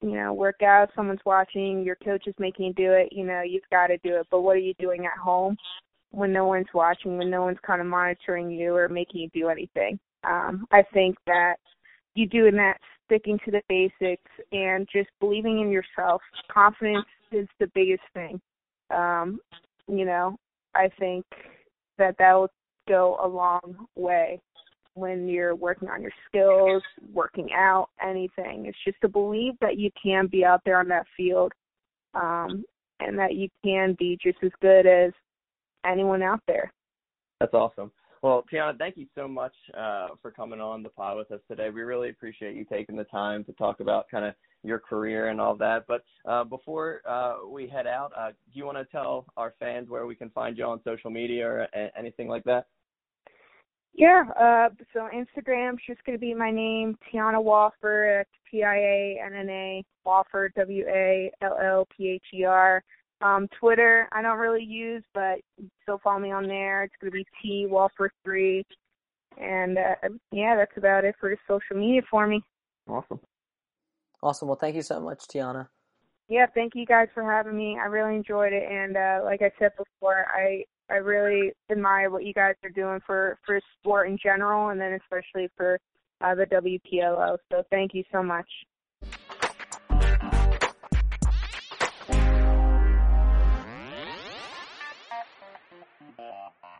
you 0.00 0.12
know, 0.12 0.32
work 0.32 0.62
out, 0.62 0.90
someone's 0.96 1.20
watching, 1.24 1.84
your 1.84 1.96
coach 1.96 2.26
is 2.26 2.34
making 2.38 2.66
you 2.66 2.72
do 2.72 2.92
it, 2.92 3.12
you 3.12 3.24
know, 3.24 3.42
you've 3.42 3.62
got 3.70 3.88
to 3.88 3.98
do 3.98 4.16
it. 4.16 4.26
But 4.30 4.40
what 4.40 4.56
are 4.56 4.60
you 4.60 4.74
doing 4.78 5.04
at 5.04 5.18
home 5.22 5.56
when 6.10 6.32
no 6.32 6.46
one's 6.46 6.66
watching, 6.74 7.18
when 7.18 7.30
no 7.30 7.44
one's 7.44 7.58
kind 7.64 7.80
of 7.80 7.86
monitoring 7.86 8.50
you 8.50 8.74
or 8.74 8.88
making 8.88 9.20
you 9.20 9.28
do 9.32 9.48
anything? 9.48 9.98
Um, 10.24 10.66
I 10.72 10.82
think 10.94 11.16
that 11.26 11.56
you 12.14 12.26
doing 12.26 12.56
that, 12.56 12.78
sticking 13.06 13.38
to 13.44 13.50
the 13.50 13.62
basics, 13.68 14.30
and 14.50 14.88
just 14.92 15.10
believing 15.20 15.60
in 15.60 15.70
yourself. 15.70 16.22
Confidence 16.50 17.06
is 17.30 17.48
the 17.60 17.70
biggest 17.74 18.02
thing. 18.14 18.40
Um, 18.90 19.38
you 19.88 20.04
know, 20.04 20.36
I 20.74 20.88
think 20.98 21.24
that 21.98 22.16
that 22.18 22.32
will 22.34 22.48
go 22.88 23.18
a 23.22 23.28
long 23.28 23.86
way 23.96 24.40
when 24.94 25.26
you're 25.26 25.54
working 25.54 25.88
on 25.88 26.02
your 26.02 26.12
skills, 26.28 26.82
working 27.12 27.48
out, 27.54 27.88
anything. 28.02 28.66
It's 28.66 28.78
just 28.84 29.00
to 29.02 29.08
believe 29.08 29.54
that 29.60 29.78
you 29.78 29.90
can 30.02 30.26
be 30.26 30.44
out 30.44 30.60
there 30.64 30.78
on 30.78 30.88
that 30.88 31.06
field 31.16 31.52
um, 32.14 32.64
and 33.00 33.18
that 33.18 33.34
you 33.34 33.48
can 33.64 33.96
be 33.98 34.18
just 34.22 34.38
as 34.42 34.50
good 34.60 34.86
as 34.86 35.12
anyone 35.86 36.22
out 36.22 36.40
there. 36.46 36.72
That's 37.40 37.54
awesome. 37.54 37.90
Well, 38.22 38.44
Tianna, 38.52 38.78
thank 38.78 38.96
you 38.96 39.06
so 39.16 39.26
much 39.26 39.54
uh, 39.76 40.08
for 40.20 40.30
coming 40.30 40.60
on 40.60 40.82
the 40.82 40.90
pod 40.90 41.16
with 41.16 41.30
us 41.32 41.40
today. 41.48 41.70
We 41.70 41.82
really 41.82 42.10
appreciate 42.10 42.54
you 42.54 42.64
taking 42.64 42.94
the 42.94 43.04
time 43.04 43.44
to 43.44 43.52
talk 43.54 43.80
about 43.80 44.08
kind 44.08 44.24
of 44.24 44.34
your 44.62 44.78
career 44.78 45.28
and 45.28 45.40
all 45.40 45.56
that. 45.56 45.84
But 45.86 46.04
uh, 46.28 46.44
before 46.44 47.00
uh, 47.08 47.46
we 47.48 47.66
head 47.68 47.86
out, 47.86 48.12
uh, 48.16 48.30
do 48.30 48.58
you 48.58 48.64
want 48.64 48.78
to 48.78 48.84
tell 48.84 49.26
our 49.36 49.54
fans 49.58 49.88
where 49.88 50.06
we 50.06 50.14
can 50.14 50.30
find 50.30 50.56
you 50.56 50.64
on 50.64 50.80
social 50.84 51.10
media 51.10 51.46
or 51.46 51.66
a- 51.74 51.98
anything 51.98 52.28
like 52.28 52.44
that? 52.44 52.66
Yeah, 53.94 54.22
uh, 54.40 54.70
so 54.94 55.08
Instagram's 55.14 55.82
just 55.86 56.02
going 56.04 56.16
to 56.16 56.20
be 56.20 56.32
my 56.32 56.50
name, 56.50 56.96
Tianna 57.12 57.42
Wallpher. 57.42 58.20
That's 58.20 58.30
T-I-A-N-N-A, 58.50 59.84
Wallpher, 60.04 60.50
W-A-L-L-P-H-E-R. 60.56 61.22
Um, 63.20 63.48
Twitter, 63.60 64.08
I 64.12 64.22
don't 64.22 64.38
really 64.38 64.64
use, 64.64 65.04
but 65.14 65.40
still 65.82 66.00
follow 66.02 66.18
me 66.18 66.32
on 66.32 66.48
there. 66.48 66.84
It's 66.84 66.94
going 67.00 67.12
to 67.12 67.16
be 67.18 67.26
T 67.40 67.68
Wallpher3. 67.70 68.64
And 69.38 69.78
uh, 69.78 69.94
yeah, 70.32 70.56
that's 70.56 70.76
about 70.76 71.04
it 71.04 71.14
for 71.20 71.30
the 71.30 71.36
social 71.46 71.76
media 71.76 72.02
for 72.10 72.26
me. 72.26 72.42
Awesome. 72.88 73.20
Awesome. 74.22 74.48
Well, 74.48 74.56
thank 74.56 74.76
you 74.76 74.82
so 74.82 75.00
much, 75.00 75.26
Tianna. 75.26 75.68
Yeah, 76.28 76.46
thank 76.54 76.74
you 76.74 76.86
guys 76.86 77.08
for 77.12 77.30
having 77.30 77.56
me. 77.56 77.76
I 77.80 77.86
really 77.86 78.14
enjoyed 78.16 78.52
it, 78.52 78.62
and 78.70 78.96
uh, 78.96 79.20
like 79.24 79.42
I 79.42 79.50
said 79.58 79.72
before, 79.76 80.26
I 80.32 80.64
I 80.88 80.96
really 80.96 81.52
admire 81.70 82.10
what 82.10 82.24
you 82.24 82.32
guys 82.32 82.54
are 82.64 82.70
doing 82.70 83.00
for 83.06 83.38
for 83.44 83.60
sport 83.78 84.08
in 84.08 84.16
general, 84.22 84.68
and 84.68 84.80
then 84.80 84.98
especially 85.02 85.48
for 85.56 85.78
uh, 86.20 86.34
the 86.34 86.46
WPLL. 86.46 87.36
So 87.50 87.62
thank 87.70 87.92
you 87.94 88.04
so 88.12 88.22
much. 88.22 88.48
Yeah. 96.18 96.71